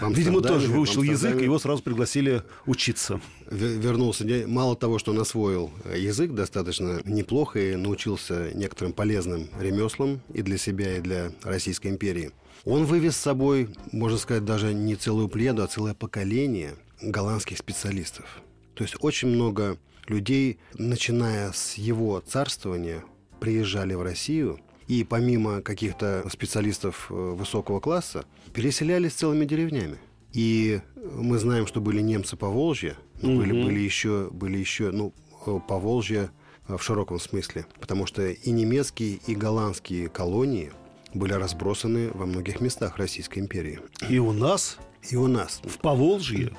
Видимо, 0.01 0.41
тоже 0.41 0.67
выучил 0.67 1.03
язык, 1.03 1.39
и 1.39 1.43
его 1.43 1.59
сразу 1.59 1.83
пригласили 1.83 2.43
учиться. 2.65 3.21
Вернулся. 3.49 4.25
Мало 4.47 4.75
того, 4.75 4.99
что 4.99 5.11
он 5.11 5.19
освоил 5.19 5.71
язык 5.95 6.31
достаточно 6.31 7.01
неплохо 7.05 7.59
и 7.59 7.75
научился 7.75 8.51
некоторым 8.53 8.93
полезным 8.93 9.49
ремеслам 9.59 10.21
и 10.33 10.41
для 10.41 10.57
себя, 10.57 10.97
и 10.97 11.01
для 11.01 11.31
Российской 11.43 11.87
империи. 11.87 12.31
Он 12.65 12.85
вывез 12.85 13.15
с 13.17 13.21
собой, 13.21 13.69
можно 13.91 14.17
сказать, 14.17 14.45
даже 14.45 14.73
не 14.73 14.95
целую 14.95 15.27
пледу, 15.27 15.63
а 15.63 15.67
целое 15.67 15.93
поколение 15.93 16.75
голландских 17.01 17.57
специалистов. 17.57 18.41
То 18.73 18.83
есть 18.83 18.95
очень 19.01 19.27
много 19.27 19.77
людей, 20.07 20.59
начиная 20.75 21.51
с 21.51 21.73
его 21.75 22.21
царствования, 22.25 23.03
приезжали 23.39 23.93
в 23.93 24.01
Россию– 24.01 24.59
и 24.87 25.03
помимо 25.03 25.61
каких-то 25.61 26.25
специалистов 26.29 27.07
э, 27.09 27.13
высокого 27.13 27.79
класса, 27.79 28.25
переселялись 28.53 29.13
целыми 29.13 29.45
деревнями. 29.45 29.97
И 30.33 30.81
мы 30.95 31.37
знаем, 31.37 31.67
что 31.67 31.79
были 31.79 32.01
немцы 32.01 32.35
по 32.35 32.47
Волжье, 32.47 32.95
но 33.21 33.31
угу. 33.31 33.39
были, 33.39 33.63
были 33.63 33.79
еще, 33.79 34.29
были 34.31 34.57
еще, 34.57 34.91
ну, 34.91 35.13
э, 35.45 35.59
по 35.67 35.77
Волжье 35.77 36.31
э, 36.67 36.77
в 36.77 36.83
широком 36.83 37.19
смысле, 37.19 37.65
потому 37.79 38.05
что 38.05 38.27
и 38.27 38.51
немецкие, 38.51 39.19
и 39.27 39.35
голландские 39.35 40.09
колонии 40.09 40.71
были 41.13 41.33
разбросаны 41.33 42.09
во 42.13 42.25
многих 42.25 42.59
местах 42.59 42.97
Российской 42.97 43.39
империи. 43.39 43.79
И 44.09 44.19
у 44.19 44.31
нас? 44.31 44.77
И 45.09 45.15
у 45.15 45.27
нас. 45.27 45.61
В 45.63 45.77
Поволжье? 45.77 46.55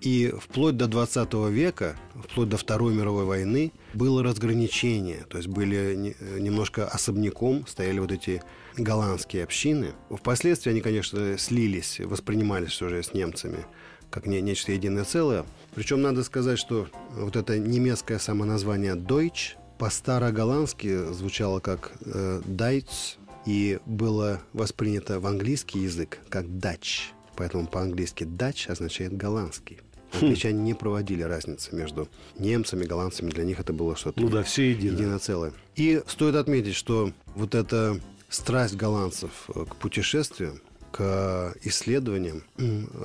И 0.00 0.32
вплоть 0.40 0.76
до 0.76 0.86
20 0.86 1.34
века, 1.50 1.96
вплоть 2.28 2.48
до 2.48 2.56
Второй 2.56 2.94
мировой 2.94 3.24
войны, 3.24 3.72
было 3.92 4.22
разграничение. 4.22 5.24
То 5.28 5.36
есть 5.36 5.48
были 5.48 6.16
немножко 6.38 6.86
особняком, 6.86 7.66
стояли 7.66 7.98
вот 7.98 8.10
эти 8.10 8.42
голландские 8.76 9.44
общины. 9.44 9.92
Впоследствии 10.10 10.70
они, 10.70 10.80
конечно, 10.80 11.36
слились, 11.36 12.00
воспринимались 12.00 12.80
уже 12.80 13.02
с 13.02 13.12
немцами 13.12 13.66
как 14.10 14.26
не, 14.26 14.40
нечто 14.40 14.72
единое 14.72 15.04
целое. 15.04 15.44
Причем 15.74 16.02
надо 16.02 16.24
сказать, 16.24 16.58
что 16.58 16.88
вот 17.12 17.36
это 17.36 17.58
немецкое 17.58 18.18
самоназвание 18.18 18.94
Deutsch 18.94 19.56
по-старо-голландски 19.78 21.12
звучало 21.12 21.60
как 21.60 21.92
э, 22.04 22.42
Deutsch 22.44 23.16
и 23.46 23.78
было 23.86 24.40
воспринято 24.52 25.20
в 25.20 25.26
английский 25.26 25.80
язык 25.80 26.18
как 26.28 26.44
Dutch. 26.46 27.12
Поэтому 27.36 27.66
по-английски 27.66 28.24
Dutch 28.24 28.70
означает 28.70 29.16
голландский. 29.16 29.78
Англичане 30.20 30.60
не 30.60 30.74
проводили 30.74 31.22
разницы 31.22 31.74
между 31.74 32.08
немцами, 32.38 32.84
голландцами. 32.84 33.30
Для 33.30 33.44
них 33.44 33.60
это 33.60 33.72
было 33.72 33.96
что-то 33.96 34.20
ну 34.20 34.28
да, 34.28 34.42
все 34.42 34.70
едино. 34.70 34.94
единое 34.94 35.18
целое. 35.18 35.52
И 35.76 36.02
стоит 36.06 36.34
отметить, 36.34 36.74
что 36.74 37.12
вот 37.34 37.54
эта 37.54 38.00
страсть 38.28 38.76
голландцев 38.76 39.30
э, 39.54 39.64
к 39.68 39.76
путешествиям, 39.76 40.60
к 40.90 41.54
исследованиям 41.62 42.42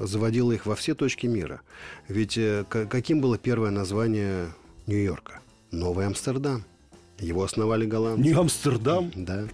заводила 0.02 0.52
их 0.52 0.65
во 0.65 0.76
все 0.76 0.96
точки 0.96 1.28
мира. 1.28 1.62
Ведь 2.08 2.38
э, 2.38 2.65
каким 2.70 3.22
было 3.22 3.38
первое 3.38 3.70
название 3.72 4.48
Нью-Йорка? 4.88 5.41
Новый 5.72 6.08
Амстердам. 6.08 6.63
Его 7.20 7.44
основали 7.44 7.86
голландцы. 7.86 8.24
Не 8.24 8.34
Амстердам? 8.34 9.12
Да. 9.15 9.48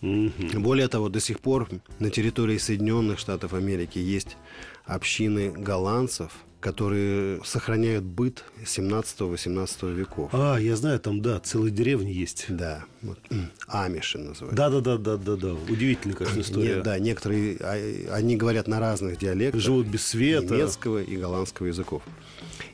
Угу. 0.00 0.60
Более 0.60 0.88
того, 0.88 1.08
до 1.08 1.20
сих 1.20 1.40
пор 1.40 1.68
на 1.98 2.10
территории 2.10 2.58
Соединенных 2.58 3.18
Штатов 3.18 3.54
Америки 3.54 3.98
есть 3.98 4.36
общины 4.84 5.50
голландцев, 5.50 6.32
которые 6.64 7.44
сохраняют 7.44 8.04
быт 8.04 8.42
17-18 8.64 9.92
веков. 9.92 10.30
А, 10.32 10.56
я 10.56 10.76
знаю, 10.76 10.98
там, 10.98 11.20
да, 11.20 11.38
целые 11.38 11.70
деревни 11.70 12.10
есть. 12.10 12.46
Да, 12.48 12.86
вот. 13.02 13.18
Амиши 13.66 14.16
называют. 14.16 14.56
Да, 14.56 14.70
да, 14.70 14.80
да, 14.80 14.96
да, 14.96 15.18
да, 15.18 15.36
да. 15.36 15.52
Удивительная, 15.52 16.16
конечно, 16.16 16.40
история. 16.40 16.76
Не, 16.76 16.82
да, 16.82 16.98
некоторые, 16.98 17.58
а, 17.60 18.14
они 18.14 18.36
говорят 18.36 18.66
на 18.66 18.80
разных 18.80 19.18
диалектах. 19.18 19.60
Живут 19.60 19.88
без 19.88 20.06
света. 20.06 20.54
Немецкого 20.54 21.02
и 21.02 21.18
голландского 21.18 21.66
языков. 21.66 22.02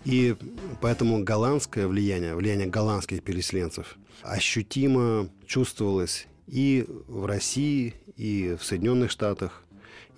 И 0.05 0.37
поэтому 0.81 1.25
голландское 1.25 1.89
влияние, 1.89 2.37
влияние 2.37 2.69
голландских 2.69 3.25
переселенцев 3.25 3.97
ощутимо 4.23 5.29
чувствовалось 5.47 6.29
и 6.47 6.87
в 7.09 7.27
России, 7.27 7.95
и 8.17 8.57
в 8.57 8.65
Соединенных 8.65 9.11
Штатах, 9.11 9.65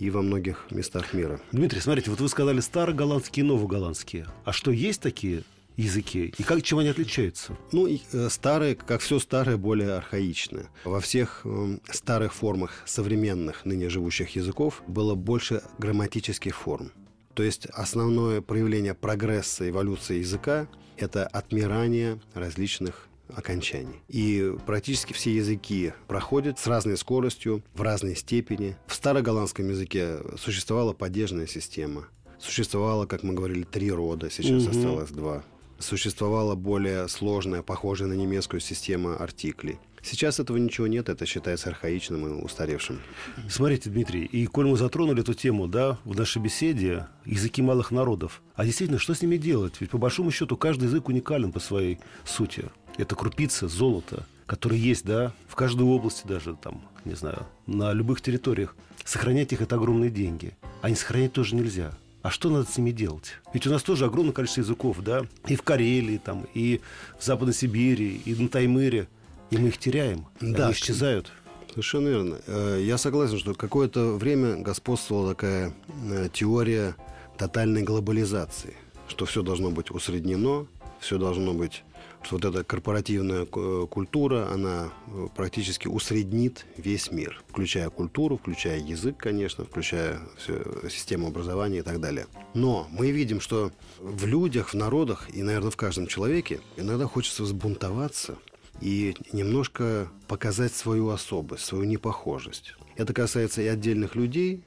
и 0.03 0.11
во 0.11 0.21
многих 0.21 0.67
местах 0.71 1.15
мира. 1.15 1.41
Дмитрий, 1.53 1.81
смотрите, 1.81 2.11
вот 2.11 2.21
вы 2.21 2.29
сказали 2.29 2.59
староголландские 2.59 3.45
и 3.45 3.49
новоголландские. 3.49 4.27
А 4.45 4.53
что, 4.53 4.73
есть 4.73 5.01
такие 5.01 5.45
языки? 5.77 6.35
И 6.37 6.43
как, 6.43 6.63
чем 6.65 6.79
они 6.79 6.89
отличаются? 6.89 7.57
Ну, 7.71 7.87
э, 7.87 8.29
старые, 8.29 8.75
как 8.75 9.01
все 9.01 9.21
старое, 9.21 9.57
более 9.57 9.93
архаичны. 9.93 10.67
Во 10.85 10.99
всех 10.99 11.43
э, 11.45 11.79
старых 11.93 12.35
формах 12.35 12.83
современных 12.85 13.65
ныне 13.65 13.89
живущих 13.89 14.35
языков 14.35 14.83
было 14.89 15.15
больше 15.15 15.63
грамматических 15.79 16.57
форм. 16.57 16.91
То 17.35 17.45
есть 17.45 17.67
основное 17.67 18.41
проявление 18.41 18.95
прогресса, 18.95 19.71
эволюции 19.71 20.19
языка– 20.19 20.67
это 20.97 21.29
отмирание 21.29 22.21
различных 22.35 23.07
окончаний. 23.35 24.01
И 24.09 24.55
практически 24.67 25.13
все 25.13 25.35
языки 25.35 25.93
проходят 26.09 26.59
с 26.59 26.67
разной 26.67 26.97
скоростью, 26.97 27.63
в 27.75 27.83
разной 27.83 28.17
степени. 28.17 28.77
В 28.87 28.95
староголландском 28.95 29.69
языке 29.69 30.19
существовала 30.39 30.93
падежная 30.93 31.47
система. 31.47 32.09
Существовало, 32.39 33.07
как 33.07 33.23
мы 33.23 33.35
говорили, 33.35 33.63
три 33.63 33.91
рода, 33.91 34.31
сейчас 34.31 34.65
угу. 34.65 34.71
осталось 34.71 35.11
два. 35.11 35.45
Существовала 35.79 36.55
более 36.55 37.09
сложная, 37.09 37.63
похожая 37.63 38.09
на 38.09 38.15
немецкую 38.15 38.61
система 38.61 39.17
артиклей. 39.17 39.79
Сейчас 40.03 40.41
этого 40.41 40.57
ничего 40.57 40.89
нет, 40.89 41.09
это 41.09 41.25
считается 41.27 41.69
архаичным 41.69 42.27
и 42.27 42.43
устаревшим. 42.43 43.01
Смотрите, 43.49 43.89
Дмитрий, 43.89 44.25
и 44.25 44.47
коль 44.47 44.67
мы 44.67 44.77
затронули 44.77 45.23
эту 45.23 45.33
тему, 45.33 45.69
да, 45.69 45.99
в 46.05 46.17
нашей 46.17 46.43
беседе, 46.43 47.07
языки 47.25 47.63
малых 47.63 47.93
народов, 47.93 48.43
а 48.57 48.65
действительно, 48.65 48.99
что 48.99 49.15
с 49.15 49.23
ними 49.23 49.37
делать? 49.37 49.75
Ведь 49.79 49.91
по 49.91 49.99
большому 49.99 50.33
счету 50.33 50.57
каждый 50.57 50.85
язык 50.85 51.09
уникален 51.09 51.53
по 51.53 51.61
своей 51.61 52.01
сути. 52.25 52.65
Это 52.99 53.15
крупица 53.15 53.69
золота, 53.69 54.27
которая 54.47 54.79
есть, 54.79 55.05
да, 55.05 55.33
в 55.49 55.55
каждой 55.55 55.87
области 55.87 56.27
даже, 56.27 56.55
там, 56.55 56.83
не 57.05 57.15
знаю, 57.15 57.47
на 57.67 57.93
любых 57.93 58.21
территориях. 58.21 58.77
Сохранять 59.05 59.53
их– 59.53 59.61
это 59.63 59.77
огромные 59.77 60.11
деньги. 60.11 60.57
А 60.81 60.91
не 60.91 60.97
сохранять 60.97 61.33
тоже 61.33 61.55
нельзя. 61.55 61.93
А 62.23 62.31
что 62.31 62.51
надо 62.51 62.71
с 62.71 62.77
ними 62.77 62.93
делать? 62.93 63.33
Ведь 63.53 63.67
у 63.67 63.71
нас 63.71 63.83
тоже 63.83 64.05
огромное 64.05 64.33
количество 64.33 64.61
языков, 64.61 64.99
да, 65.01 65.23
и 65.47 65.57
в 65.57 65.63
Карелии, 65.63 66.19
там, 66.19 66.47
и 66.55 66.81
в 67.19 67.25
Западной 67.25 67.55
Сибири, 67.55 68.21
и 68.25 68.35
на 68.35 68.49
Таймыре– 68.49 69.09
и 69.53 69.59
мы 69.59 69.69
их 69.69 69.77
теряем, 69.77 70.25
да, 70.41 70.65
они 70.65 70.73
исчезают. 70.73 71.31
Совершенно 71.69 72.09
верно. 72.09 72.39
Э, 72.47 72.81
я 72.83 72.97
согласен, 72.97 73.39
что 73.39 73.53
какое-то 73.53 74.15
время 74.15 74.57
господствовала 74.57 75.35
такая 75.35 75.75
э, 76.11 76.29
теория 76.33 76.97
тотальной 77.37 77.83
глобализации, 77.83 78.75
что 79.09 79.27
все 79.27 79.43
должно 79.43 79.71
быть 79.71 79.91
усреднено, 79.91 80.67
все 81.01 81.19
должно 81.19 81.53
быть 81.53 81.85
вот 82.31 82.45
эта 82.45 82.63
корпоративная 82.65 83.47
культура, 83.47 84.49
она 84.53 84.93
э, 85.07 85.29
практически 85.35 85.89
усреднит 85.89 86.67
весь 86.77 87.11
мир, 87.11 87.43
включая 87.49 87.91
культуру, 87.91 88.37
включая 88.37 88.79
язык, 88.79 89.17
конечно, 89.17 89.65
включая 89.65 90.21
всю 90.37 90.89
систему 90.89 91.29
образования 91.29 91.79
и 91.79 91.83
так 91.83 92.01
далее. 92.01 92.27
Но 92.55 92.87
мы 92.91 93.11
видим, 93.11 93.41
что 93.41 93.73
в 93.99 94.27
людях, 94.27 94.71
в 94.71 94.75
народах 94.75 95.29
и, 95.35 95.43
наверное, 95.43 95.71
в 95.71 95.77
каждом 95.77 96.07
человеке 96.07 96.61
иногда 96.77 97.07
хочется 97.07 97.43
взбунтоваться 97.43 98.37
и 98.81 99.17
немножко 99.33 100.09
показать 100.29 100.75
свою 100.75 101.11
особость, 101.11 101.65
свою 101.65 101.85
непохожесть. 101.85 102.75
Это 102.97 103.13
касается 103.13 103.63
и 103.63 103.67
отдельных 103.67 104.15
людей, 104.15 104.63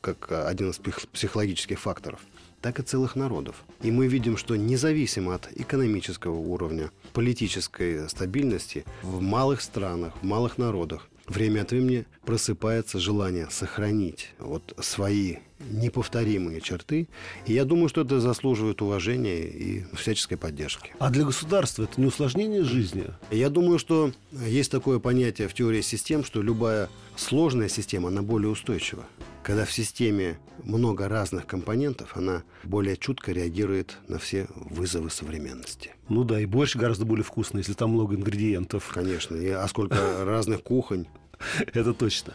как 0.00 0.30
один 0.30 0.70
из 0.70 0.78
психологических 0.78 1.78
факторов, 1.78 2.20
так 2.62 2.78
и 2.78 2.82
целых 2.82 3.16
народов. 3.16 3.64
И 3.82 3.90
мы 3.90 4.06
видим, 4.06 4.36
что 4.36 4.56
независимо 4.56 5.34
от 5.34 5.48
экономического 5.54 6.36
уровня, 6.36 6.90
политической 7.12 8.08
стабильности, 8.08 8.84
в 9.02 9.20
малых 9.20 9.60
странах, 9.60 10.14
в 10.22 10.24
малых 10.24 10.56
народах 10.56 11.08
время 11.26 11.62
от 11.62 11.70
времени 11.70 12.06
просыпается 12.24 12.98
желание 12.98 13.48
сохранить 13.50 14.30
вот 14.38 14.74
свои 14.80 15.36
неповторимые 15.70 16.60
черты. 16.60 17.08
И 17.46 17.52
я 17.52 17.64
думаю, 17.64 17.88
что 17.88 18.02
это 18.02 18.20
заслуживает 18.20 18.82
уважения 18.82 19.44
и 19.44 19.84
всяческой 19.94 20.36
поддержки. 20.36 20.92
А 20.98 21.10
для 21.10 21.24
государства 21.24 21.84
это 21.84 22.00
не 22.00 22.06
усложнение 22.06 22.64
жизни? 22.64 23.04
Я 23.30 23.48
думаю, 23.48 23.78
что 23.78 24.12
есть 24.32 24.70
такое 24.70 24.98
понятие 24.98 25.48
в 25.48 25.54
теории 25.54 25.80
систем, 25.80 26.24
что 26.24 26.42
любая 26.42 26.88
сложная 27.16 27.68
система, 27.68 28.08
она 28.08 28.22
более 28.22 28.50
устойчива. 28.50 29.04
Когда 29.42 29.64
в 29.64 29.72
системе 29.72 30.38
много 30.62 31.08
разных 31.08 31.46
компонентов, 31.46 32.16
она 32.16 32.44
более 32.62 32.96
чутко 32.96 33.32
реагирует 33.32 33.98
на 34.06 34.18
все 34.18 34.46
вызовы 34.54 35.10
современности. 35.10 35.92
Ну 36.08 36.22
да, 36.22 36.40
и 36.40 36.46
больше 36.46 36.78
гораздо 36.78 37.04
более 37.04 37.24
вкусно, 37.24 37.58
если 37.58 37.72
там 37.72 37.90
много 37.90 38.14
ингредиентов. 38.14 38.88
Конечно, 38.94 39.34
и, 39.34 39.48
а 39.48 39.66
сколько 39.66 40.24
разных 40.24 40.62
кухонь. 40.62 41.06
Это 41.72 41.92
точно. 41.92 42.34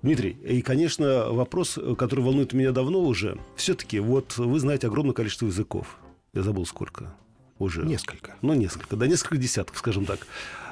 Дмитрий, 0.00 0.30
и, 0.30 0.62
конечно, 0.62 1.30
вопрос, 1.30 1.78
который 1.98 2.24
волнует 2.24 2.54
меня 2.54 2.72
давно 2.72 3.00
уже. 3.00 3.38
Все-таки, 3.54 4.00
вот 4.00 4.38
вы 4.38 4.58
знаете 4.58 4.86
огромное 4.86 5.12
количество 5.12 5.44
языков. 5.46 5.98
Я 6.32 6.42
забыл 6.42 6.64
сколько 6.64 7.14
уже. 7.58 7.84
Несколько. 7.84 8.36
Ну, 8.40 8.54
несколько, 8.54 8.96
да, 8.96 9.06
несколько 9.06 9.36
десятков, 9.36 9.76
скажем 9.76 10.06
так. 10.06 10.26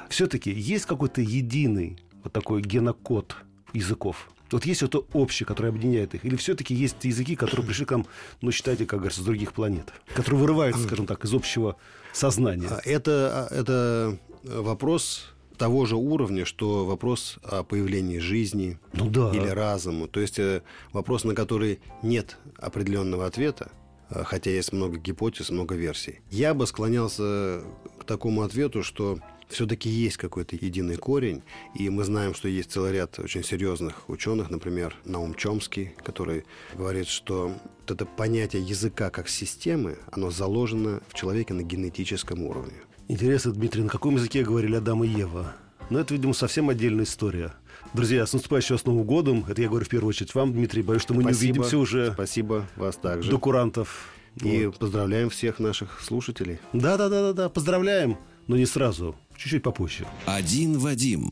Все-таки 0.09 0.49
есть 0.51 0.85
какой-то 0.85 1.21
единый 1.21 1.99
вот 2.23 2.33
такой 2.33 2.63
генокод 2.63 3.35
языков? 3.73 4.29
Вот 4.51 4.65
есть 4.65 4.79
что-то 4.79 5.05
общее, 5.13 5.45
которое 5.45 5.69
объединяет 5.69 6.15
их? 6.15 6.25
Или 6.25 6.35
все-таки 6.35 6.73
есть 6.73 7.03
языки, 7.03 7.35
которые 7.35 7.65
пришли 7.65 7.85
к 7.85 7.91
нам, 7.91 8.07
ну, 8.41 8.51
считайте, 8.51 8.85
как 8.85 8.99
говорится, 8.99 9.21
с 9.21 9.25
других 9.25 9.53
планет? 9.53 9.93
Которые 10.13 10.41
вырываются, 10.41 10.83
скажем 10.83 11.05
так, 11.05 11.23
из 11.25 11.33
общего 11.33 11.75
сознания? 12.13 12.67
А 12.69 12.81
это, 12.83 13.47
а, 13.51 13.53
это 13.53 14.19
вопрос 14.43 15.33
того 15.59 15.85
же 15.85 15.97
уровня, 15.97 16.45
что 16.45 16.85
вопрос 16.85 17.37
о 17.43 17.63
появлении 17.63 18.17
жизни 18.17 18.79
ну, 18.93 19.09
да. 19.09 19.29
или 19.31 19.47
разума. 19.47 20.07
То 20.07 20.21
есть 20.21 20.39
э, 20.39 20.63
вопрос, 20.93 21.25
на 21.25 21.35
который 21.35 21.81
нет 22.01 22.37
определенного 22.57 23.25
ответа, 23.25 23.69
э, 24.09 24.23
хотя 24.23 24.49
есть 24.49 24.71
много 24.71 24.97
гипотез, 24.97 25.49
много 25.49 25.75
версий. 25.75 26.21
Я 26.31 26.53
бы 26.53 26.65
склонялся 26.65 27.61
к 27.99 28.05
такому 28.05 28.43
ответу, 28.43 28.83
что 28.83 29.19
все-таки 29.49 29.89
есть 29.89 30.17
какой-то 30.17 30.55
единый 30.55 30.95
корень, 30.95 31.43
и 31.75 31.89
мы 31.89 32.03
знаем, 32.03 32.33
что 32.33 32.47
есть 32.47 32.71
целый 32.71 32.93
ряд 32.93 33.19
очень 33.19 33.43
серьезных 33.43 34.07
ученых, 34.09 34.49
например, 34.49 34.95
Наум 35.05 35.35
Чомский, 35.35 35.91
который 36.03 36.45
говорит, 36.75 37.07
что 37.07 37.47
вот 37.81 37.91
это 37.91 38.05
понятие 38.05 38.61
языка 38.61 39.09
как 39.09 39.27
системы, 39.27 39.97
оно 40.11 40.29
заложено 40.29 41.01
в 41.07 41.13
человеке 41.15 41.53
на 41.53 41.63
генетическом 41.63 42.43
уровне. 42.43 42.75
Интересно, 43.07 43.51
Дмитрий, 43.51 43.83
на 43.83 43.89
каком 43.89 44.15
языке 44.15 44.43
говорили 44.43 44.75
Адам 44.75 45.03
и 45.03 45.07
Ева? 45.07 45.55
Но 45.89 45.97
ну, 45.97 45.99
это, 45.99 46.13
видимо, 46.13 46.33
совсем 46.33 46.69
отдельная 46.69 47.05
история. 47.05 47.51
Друзья, 47.95 48.27
с 48.27 48.33
наступающим 48.33 48.77
с 48.77 48.85
Новым 48.85 49.03
годом. 49.05 49.45
Это 49.49 49.63
я 49.63 49.67
говорю 49.67 49.85
в 49.85 49.89
первую 49.89 50.09
очередь 50.09 50.35
вам, 50.35 50.53
Дмитрий. 50.53 50.83
Боюсь, 50.83 51.01
что 51.01 51.15
мы 51.15 51.23
Спасибо. 51.23 51.41
не 51.41 51.51
увидимся 51.51 51.77
уже. 51.79 52.13
Спасибо 52.13 52.67
вас 52.75 52.95
также. 52.97 53.31
До 53.31 53.39
курантов. 53.39 54.13
И 54.35 54.67
вот. 54.67 54.77
поздравляем 54.77 55.31
всех 55.31 55.57
наших 55.57 55.99
слушателей. 56.01 56.59
Да, 56.73 56.97
да, 56.97 57.09
да, 57.09 57.21
да, 57.21 57.33
да, 57.33 57.49
поздравляем, 57.49 58.17
но 58.49 58.57
не 58.57 58.65
сразу, 58.65 59.15
чуть-чуть 59.37 59.63
попозже. 59.63 60.05
Один 60.25 60.79
Вадим. 60.79 61.31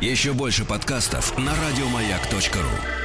Еще 0.00 0.32
больше 0.32 0.64
подкастов 0.64 1.36
на 1.36 1.52
радиомаяк.ру. 1.54 3.03